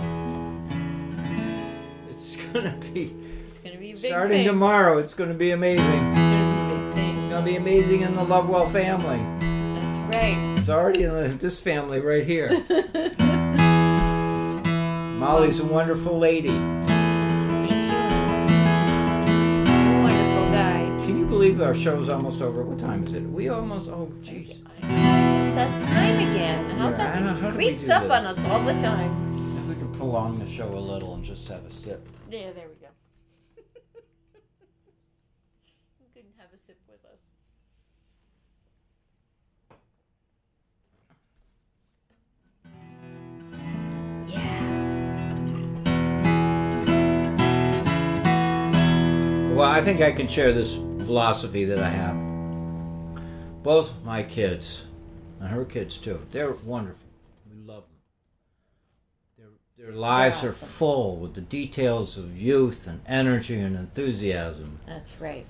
It's 2.10 2.36
gonna 2.52 2.76
be 2.92 3.14
It's 3.48 3.58
gonna 3.58 3.76
be 3.78 3.90
a 3.90 3.94
big 3.94 3.98
starting 4.06 4.38
thing. 4.38 4.46
tomorrow. 4.46 4.98
It's 4.98 5.14
gonna 5.14 5.34
be 5.34 5.50
amazing. 5.50 5.84
It's 5.86 6.18
gonna 6.18 6.90
be 6.90 7.00
big. 7.00 7.16
It's 7.16 7.26
gonna 7.32 7.46
be 7.46 7.56
amazing 7.56 8.02
in 8.02 8.14
the 8.14 8.22
Lovewell 8.22 8.68
family. 8.68 9.18
That's 9.80 9.96
right. 10.14 10.54
It's 10.58 10.68
already 10.68 11.02
in 11.04 11.38
this 11.38 11.60
family 11.60 12.00
right 12.00 12.24
here. 12.24 12.50
Molly's 15.18 15.58
a 15.58 15.64
wonderful 15.64 16.18
lady. 16.18 16.50
Believe 21.44 21.60
our 21.60 21.74
show's 21.74 22.08
almost 22.08 22.40
over? 22.40 22.62
What 22.62 22.78
time 22.78 23.06
is 23.06 23.12
it? 23.12 23.22
We 23.22 23.50
almost. 23.50 23.90
Oh, 23.90 24.10
jeez. 24.22 24.48
It's 24.48 25.54
that 25.54 25.82
time 25.82 26.30
again. 26.30 26.70
How 26.78 26.88
Yeah, 26.88 26.94
I 26.94 26.96
that 26.96 27.18
don't 27.18 27.26
know, 27.42 27.50
how 27.50 27.54
creeps 27.54 27.88
up 27.90 28.04
this? 28.04 28.12
on 28.12 28.24
us 28.24 28.44
all 28.46 28.64
the 28.64 28.72
time. 28.80 29.12
If 29.58 29.66
we 29.68 29.74
can 29.74 29.92
prolong 29.92 30.38
the 30.38 30.46
show 30.46 30.66
a 30.68 30.80
little 30.80 31.12
and 31.14 31.22
just 31.22 31.46
have 31.48 31.62
a 31.66 31.70
sip. 31.70 32.08
Yeah, 32.30 32.52
there 32.52 32.66
we 32.68 32.76
go. 32.80 32.88
you 36.00 36.06
can 36.14 36.22
have 36.38 36.48
a 36.54 36.58
sip 36.58 36.78
with 36.88 37.04
us. 37.04 37.20
Yeah. 44.28 44.60
Well, 49.54 49.70
I 49.70 49.80
think 49.82 50.00
I 50.00 50.10
can 50.10 50.26
share 50.26 50.52
this 50.52 50.78
philosophy 51.04 51.64
that 51.66 51.78
I 51.78 51.88
have. 51.88 52.16
Both 53.62 53.92
my 54.04 54.22
kids, 54.22 54.84
and 55.40 55.48
her 55.48 55.64
kids 55.64 55.98
too, 55.98 56.20
they're 56.32 56.52
wonderful. 56.52 57.06
We 57.50 57.56
love 57.66 57.84
them. 59.38 59.48
Their, 59.78 59.86
their 59.86 59.94
lives 59.96 60.44
are 60.44 60.52
full 60.52 61.16
with 61.16 61.34
the 61.34 61.40
details 61.40 62.16
of 62.18 62.36
youth 62.36 62.86
and 62.86 63.00
energy 63.06 63.58
and 63.58 63.76
enthusiasm. 63.76 64.78
That's 64.86 65.18
right. 65.20 65.46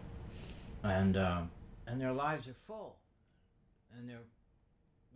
and 0.83 1.17
um, 1.17 1.51
and 1.87 2.01
their 2.01 2.13
lives 2.13 2.47
are 2.49 2.55
full, 2.55 2.97
and 3.99 4.09
they're 4.09 4.19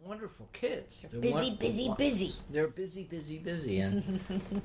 wonderful 0.02 0.48
kids. 0.52 1.06
They're 1.10 1.20
Busy, 1.20 1.32
won- 1.34 1.56
busy, 1.56 1.88
won- 1.88 1.96
busy. 1.96 2.32
They're 2.50 2.68
busy, 2.68 3.04
busy, 3.04 3.38
busy, 3.38 3.78
and 3.80 4.20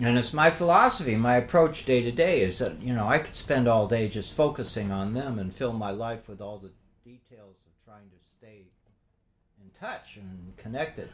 and 0.00 0.16
it's 0.16 0.32
my 0.32 0.50
philosophy, 0.50 1.14
my 1.16 1.36
approach 1.36 1.84
day 1.84 2.00
to 2.02 2.10
day 2.10 2.40
is 2.40 2.58
that 2.58 2.80
you 2.82 2.92
know 2.92 3.06
I 3.06 3.18
could 3.18 3.36
spend 3.36 3.68
all 3.68 3.86
day 3.86 4.08
just 4.08 4.34
focusing 4.34 4.90
on 4.90 5.14
them 5.14 5.38
and 5.38 5.54
fill 5.54 5.72
my 5.72 5.90
life 5.90 6.28
with 6.28 6.40
all 6.40 6.58
the 6.58 6.72
details 7.04 7.56
of 7.66 7.84
trying 7.84 8.08
to 8.08 8.16
stay 8.38 8.64
in 9.62 9.70
touch 9.78 10.16
and 10.16 10.56
connected. 10.56 11.10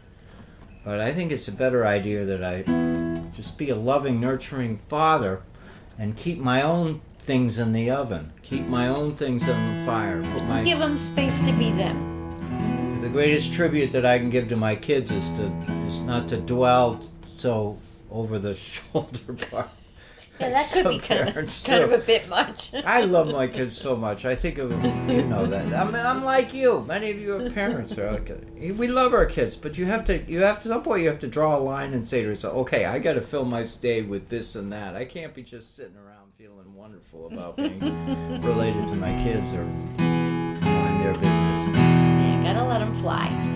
But 0.84 1.01
I 1.01 1.12
think 1.12 1.32
it's 1.32 1.49
a 1.49 1.53
better 1.53 1.84
idea 1.84 2.24
that 2.24 2.45
I 2.45 2.62
just 3.32 3.59
be 3.59 3.70
a 3.70 3.74
loving, 3.74 4.20
nurturing 4.20 4.78
father 4.89 5.43
and 5.99 6.16
keep 6.16 6.39
my 6.39 6.62
own 6.62 7.01
things 7.18 7.59
in 7.59 7.72
the 7.72 7.91
oven, 7.91 8.32
keep 8.43 8.66
my 8.66 8.87
own 8.87 9.16
things 9.16 9.49
on 9.49 9.78
the 9.80 9.84
fire, 9.84 10.22
put 10.32 10.45
my 10.45 10.62
Give 10.62 10.78
them 10.78 10.97
space 10.97 11.45
to 11.47 11.53
be 11.53 11.72
them. 11.72 13.01
the 13.01 13.09
greatest 13.09 13.53
tribute 13.53 13.91
that 13.93 14.07
I 14.07 14.18
can 14.18 14.30
give 14.30 14.49
to 14.49 14.57
my 14.57 14.76
kids 14.76 15.11
is 15.11 15.28
to 15.30 15.47
is 15.89 15.99
not 16.01 16.28
to 16.28 16.37
dwell 16.37 17.01
so 17.37 17.76
over 18.17 18.39
the 18.39 18.57
shoulder 18.57 19.35
part. 19.51 19.71
Yeah, 20.41 20.51
that 20.51 20.71
could 20.71 20.89
be 20.89 20.99
kind 21.07 21.29
of, 21.29 21.64
kind 21.64 21.83
of 21.83 21.93
a 21.93 21.99
bit 21.99 22.29
much. 22.29 22.75
I 22.85 23.03
love 23.03 23.33
my 23.33 23.47
kids 23.47 23.77
so 23.77 23.97
much. 23.97 24.25
I 24.25 24.35
think 24.35 24.59
of 24.59 24.71
you 24.71 25.25
know 25.25 25.47
that. 25.47 25.73
I'm, 25.73 25.95
I'm 25.95 26.25
like 26.25 26.53
you. 26.53 26.85
Many 26.87 27.11
of 27.11 27.19
you 27.19 27.37
are 27.37 27.51
parents. 27.51 27.97
Are 27.97 28.09
okay. 28.09 28.73
We 28.73 28.89
love 28.89 29.14
our 29.14 29.27
kids, 29.27 29.57
but 29.57 29.79
you 29.79 29.87
have 29.87 30.05
to. 30.07 30.23
You 30.31 30.43
have 30.43 30.61
to. 30.62 30.69
At 30.69 30.75
some 30.75 30.83
point, 30.83 31.03
you 31.03 31.09
have 31.09 31.21
to 31.21 31.27
draw 31.27 31.57
a 31.57 31.61
line 31.61 31.95
and 31.95 32.07
say 32.07 32.23
to 32.23 32.29
yourself, 32.29 32.55
"Okay, 32.55 32.85
I 32.85 32.99
got 32.99 33.14
to 33.14 33.23
fill 33.23 33.45
my 33.45 33.67
day 33.81 34.03
with 34.03 34.29
this 34.29 34.57
and 34.57 34.73
that. 34.73 34.95
I 34.95 35.05
can't 35.05 35.35
be 35.35 35.43
just 35.43 35.75
sitting 35.75 35.97
around 35.97 36.33
feeling 36.37 36.75
wonderful 36.75 37.29
about 37.33 37.57
being 37.57 37.81
related 38.43 38.89
to 38.89 38.95
my 38.97 39.12
kids 39.23 39.53
or 39.53 39.64
mind 39.64 41.05
their 41.05 41.14
business." 41.14 41.77
yeah, 41.77 42.41
gotta 42.43 42.64
let 42.64 42.81
them 42.81 42.95
fly. 42.97 43.56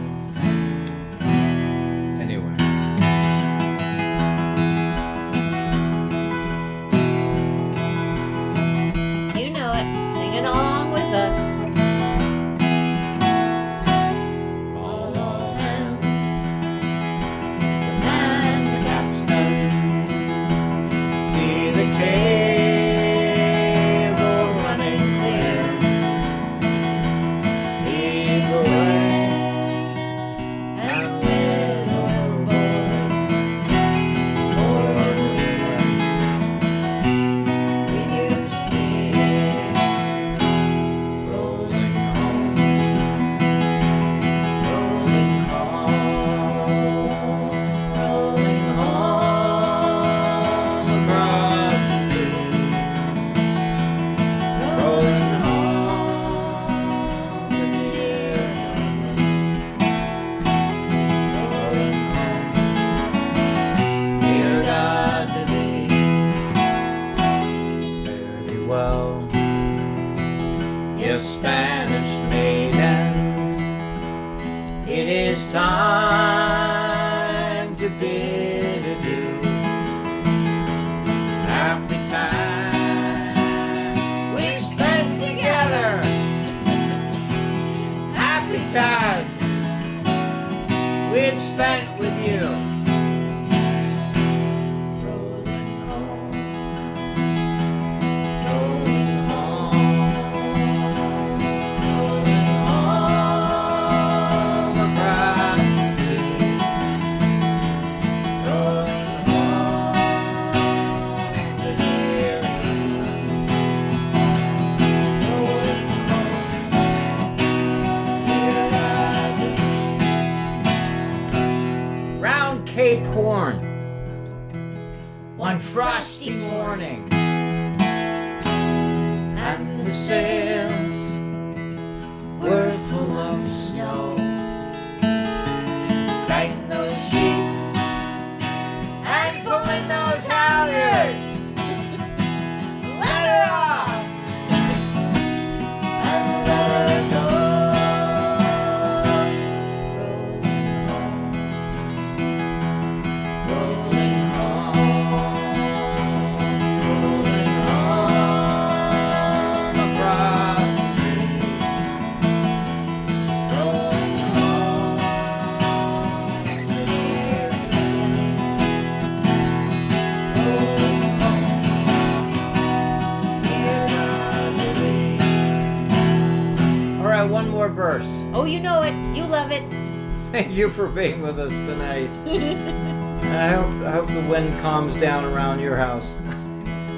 Thank 180.51 180.59
you 180.59 180.71
for 180.71 180.89
being 180.89 181.23
with 181.23 181.39
us 181.39 181.53
tonight. 181.53 182.11
and 182.27 183.29
I 183.37 183.51
hope, 183.51 183.87
I 183.87 183.93
hope 183.93 184.09
the 184.09 184.29
wind 184.29 184.59
calms 184.59 184.97
down 184.97 185.25
around 185.25 185.61
your 185.61 185.77
house. 185.77 186.21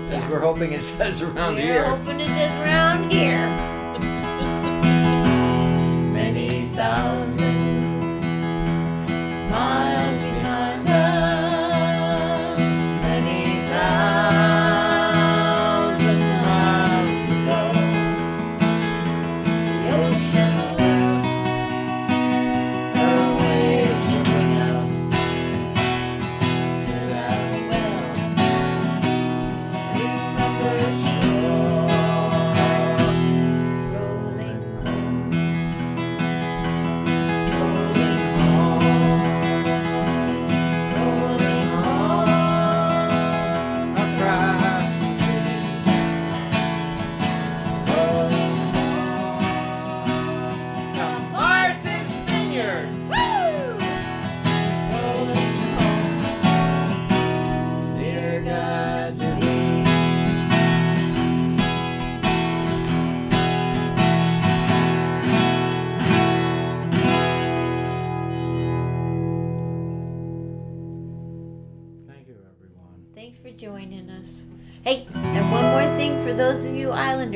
As 0.09 0.27
we're 0.31 0.41
hoping 0.41 0.73
it 0.73 0.81
does 0.97 1.21
around 1.21 1.59
here. 1.59 1.83
We're 1.83 1.85
here. 1.85 1.85
hoping 1.85 2.21
it 2.21 2.31
is 2.31 2.55
round 2.65 3.13
here. 3.13 3.52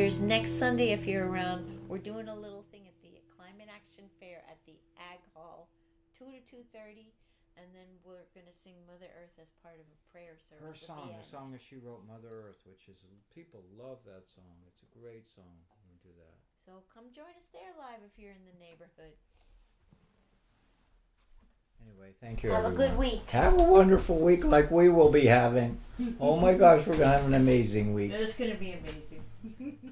Islanders, 0.07 0.21
next 0.21 0.59
Sunday 0.59 0.93
if 0.93 1.05
you're 1.07 1.27
around, 1.27 1.67
we're 1.89 1.99
doing 1.99 2.29
a 2.29 2.35
little 2.35 2.65
thing 2.71 2.87
at 2.87 2.95
the 3.03 3.19
Climate 3.35 3.67
Action 3.67 4.05
Fair 4.21 4.39
at 4.47 4.59
the 4.65 4.79
Ag 5.03 5.19
Hall, 5.35 5.67
2 6.17 6.27
to 6.31 6.39
2:30, 6.47 7.11
and 7.59 7.67
then 7.75 7.91
we're 8.07 8.23
going 8.31 8.47
to 8.47 8.55
sing 8.55 8.75
Mother 8.87 9.11
Earth 9.19 9.35
as 9.43 9.51
part 9.67 9.83
of 9.83 9.87
a 9.91 9.99
prayer 10.15 10.39
service 10.39 10.79
at 10.83 10.87
song, 10.87 11.11
the 11.11 11.19
the 11.19 11.19
end. 11.19 11.27
song 11.27 11.51
that 11.51 11.61
she 11.61 11.75
wrote, 11.75 12.07
Mother 12.07 12.31
Earth, 12.31 12.63
which 12.71 12.87
is 12.87 13.03
people 13.35 13.67
love 13.75 13.99
that 14.07 14.31
song. 14.31 14.55
It's 14.71 14.83
a 14.87 14.91
great 14.95 15.27
song. 15.27 15.59
We 15.91 15.99
do 15.99 16.15
that. 16.23 16.39
So 16.63 16.87
come 16.95 17.11
join 17.11 17.35
us 17.35 17.51
there 17.51 17.75
live 17.75 18.07
if 18.07 18.15
you're 18.15 18.31
in 18.31 18.47
the 18.47 18.59
neighborhood. 18.63 19.19
Anyway, 21.83 22.15
thank 22.21 22.43
you. 22.43 22.51
Have 22.51 22.65
a 22.65 22.71
good 22.71 22.97
week. 22.97 23.29
Have 23.31 23.59
a 23.59 23.63
wonderful 23.63 24.19
week, 24.19 24.45
like 24.45 24.71
we 24.71 24.89
will 24.89 25.11
be 25.11 25.27
having. 25.27 25.81
oh 26.21 26.37
my 26.39 26.55
gosh, 26.55 26.87
we're 26.87 26.95
gonna 26.95 27.19
have 27.19 27.27
an 27.27 27.35
amazing 27.35 27.93
week. 27.93 28.13
It's 28.13 28.37
going 28.37 28.51
to 28.51 28.57
be 28.57 28.73
amazing. 28.73 29.83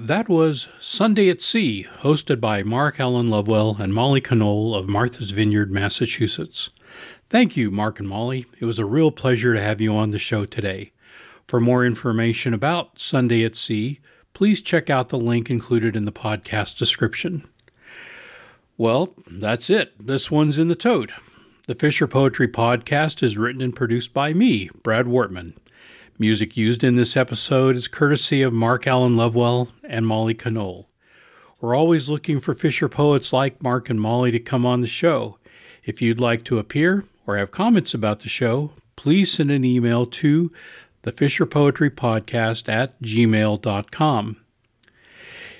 That 0.00 0.28
was 0.28 0.68
Sunday 0.78 1.28
at 1.28 1.42
Sea, 1.42 1.84
hosted 2.02 2.40
by 2.40 2.62
Mark 2.62 3.00
Alan 3.00 3.26
Lovewell 3.26 3.78
and 3.80 3.92
Molly 3.92 4.20
Conole 4.20 4.76
of 4.76 4.88
Martha's 4.88 5.32
Vineyard, 5.32 5.72
Massachusetts. 5.72 6.70
Thank 7.28 7.56
you, 7.56 7.72
Mark 7.72 7.98
and 7.98 8.08
Molly. 8.08 8.46
It 8.60 8.64
was 8.64 8.78
a 8.78 8.84
real 8.84 9.10
pleasure 9.10 9.54
to 9.54 9.60
have 9.60 9.80
you 9.80 9.96
on 9.96 10.10
the 10.10 10.18
show 10.20 10.44
today. 10.44 10.92
For 11.48 11.58
more 11.58 11.84
information 11.84 12.54
about 12.54 13.00
Sunday 13.00 13.44
at 13.44 13.56
Sea, 13.56 13.98
please 14.34 14.62
check 14.62 14.88
out 14.88 15.08
the 15.08 15.18
link 15.18 15.50
included 15.50 15.96
in 15.96 16.04
the 16.04 16.12
podcast 16.12 16.78
description. 16.78 17.48
Well, 18.76 19.14
that's 19.28 19.68
it. 19.68 19.94
This 19.98 20.30
one's 20.30 20.60
in 20.60 20.68
the 20.68 20.76
tote. 20.76 21.10
The 21.66 21.74
Fisher 21.74 22.06
Poetry 22.06 22.46
Podcast 22.46 23.20
is 23.20 23.36
written 23.36 23.60
and 23.60 23.74
produced 23.74 24.14
by 24.14 24.32
me, 24.32 24.70
Brad 24.84 25.06
Wortman. 25.06 25.54
Music 26.20 26.56
used 26.56 26.82
in 26.82 26.96
this 26.96 27.16
episode 27.16 27.76
is 27.76 27.86
courtesy 27.86 28.42
of 28.42 28.52
Mark 28.52 28.88
Alan 28.88 29.16
Lovewell 29.16 29.68
and 29.84 30.04
Molly 30.04 30.34
Conole. 30.34 30.86
We're 31.60 31.76
always 31.76 32.08
looking 32.08 32.40
for 32.40 32.54
Fisher 32.54 32.88
poets 32.88 33.32
like 33.32 33.62
Mark 33.62 33.88
and 33.88 34.00
Molly 34.00 34.32
to 34.32 34.40
come 34.40 34.66
on 34.66 34.80
the 34.80 34.88
show. 34.88 35.38
If 35.84 36.02
you'd 36.02 36.18
like 36.18 36.42
to 36.46 36.58
appear 36.58 37.04
or 37.24 37.36
have 37.36 37.52
comments 37.52 37.94
about 37.94 38.18
the 38.20 38.28
show, 38.28 38.72
please 38.96 39.30
send 39.30 39.52
an 39.52 39.64
email 39.64 40.06
to 40.06 40.50
the 41.02 41.12
Fisher 41.12 41.46
Poetry 41.46 41.88
Podcast 41.88 42.68
at 42.68 43.00
gmail.com. 43.00 44.36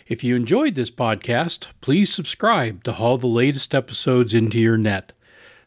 If 0.08 0.24
you 0.24 0.34
enjoyed 0.34 0.74
this 0.74 0.90
podcast, 0.90 1.68
please 1.80 2.12
subscribe 2.12 2.82
to 2.82 2.94
haul 2.94 3.16
the 3.16 3.28
latest 3.28 3.76
episodes 3.76 4.34
into 4.34 4.58
your 4.58 4.76
net. 4.76 5.12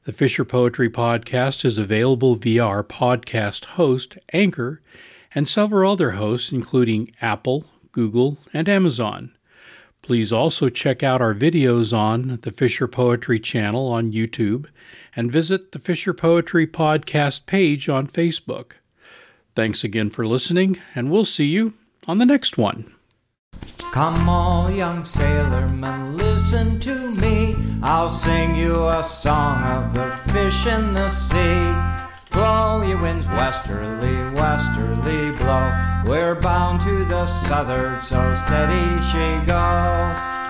The 0.04 0.12
Fisher 0.12 0.44
Poetry 0.44 0.90
Podcast 0.90 1.64
is 1.64 1.78
available 1.78 2.34
via 2.34 2.66
our 2.66 2.84
podcast 2.84 3.66
host, 3.66 4.18
Anchor, 4.34 4.82
and 5.36 5.48
several 5.48 5.92
other 5.92 6.12
hosts, 6.12 6.52
including 6.52 7.12
Apple, 7.22 7.66
Google, 7.92 8.40
and 8.52 8.68
Amazon. 8.68 9.32
Please 10.02 10.34
also 10.34 10.70
check 10.70 11.04
out 11.04 11.22
our 11.22 11.36
videos 11.36 11.96
on 11.96 12.40
the 12.42 12.50
Fisher 12.50 12.88
Poetry 12.88 13.40
channel 13.40 13.90
on 13.90 14.12
YouTube 14.12 14.66
and 15.16 15.32
visit 15.32 15.72
the 15.72 15.78
Fisher 15.78 16.16
Poetry 16.16 16.66
Podcast 16.66 17.46
page 17.46 17.88
on 17.88 18.08
Facebook. 18.08 18.72
Thanks 19.56 19.84
again 19.84 20.10
for 20.10 20.26
listening, 20.26 20.80
and 20.96 21.12
we'll 21.12 21.26
see 21.26 21.46
you 21.46 21.76
on 22.08 22.18
the 22.18 22.26
next 22.26 22.58
one. 22.58 22.92
Come, 23.92 24.30
all 24.30 24.72
young 24.72 25.04
sailormen, 25.04 26.16
listen 26.16 26.80
to 26.80 27.12
me. 27.12 27.58
I'll 27.84 28.10
sing 28.10 28.56
you 28.56 28.88
a 28.88 29.04
song 29.04 29.62
of 29.64 29.94
the 29.94 30.16
fish 30.32 30.66
in 30.66 30.94
the 30.94 31.10
sea. 31.10 31.66
Blow, 32.32 32.82
ye 32.84 32.96
winds, 32.96 33.26
westerly, 33.26 34.32
westerly 34.34 35.32
blow. 35.32 35.74
We're 36.06 36.36
bound 36.36 36.80
to 36.84 37.04
the 37.04 37.26
southward, 37.26 38.02
so 38.02 38.42
steady 38.46 39.02
she 39.12 39.46
goes. 39.46 40.41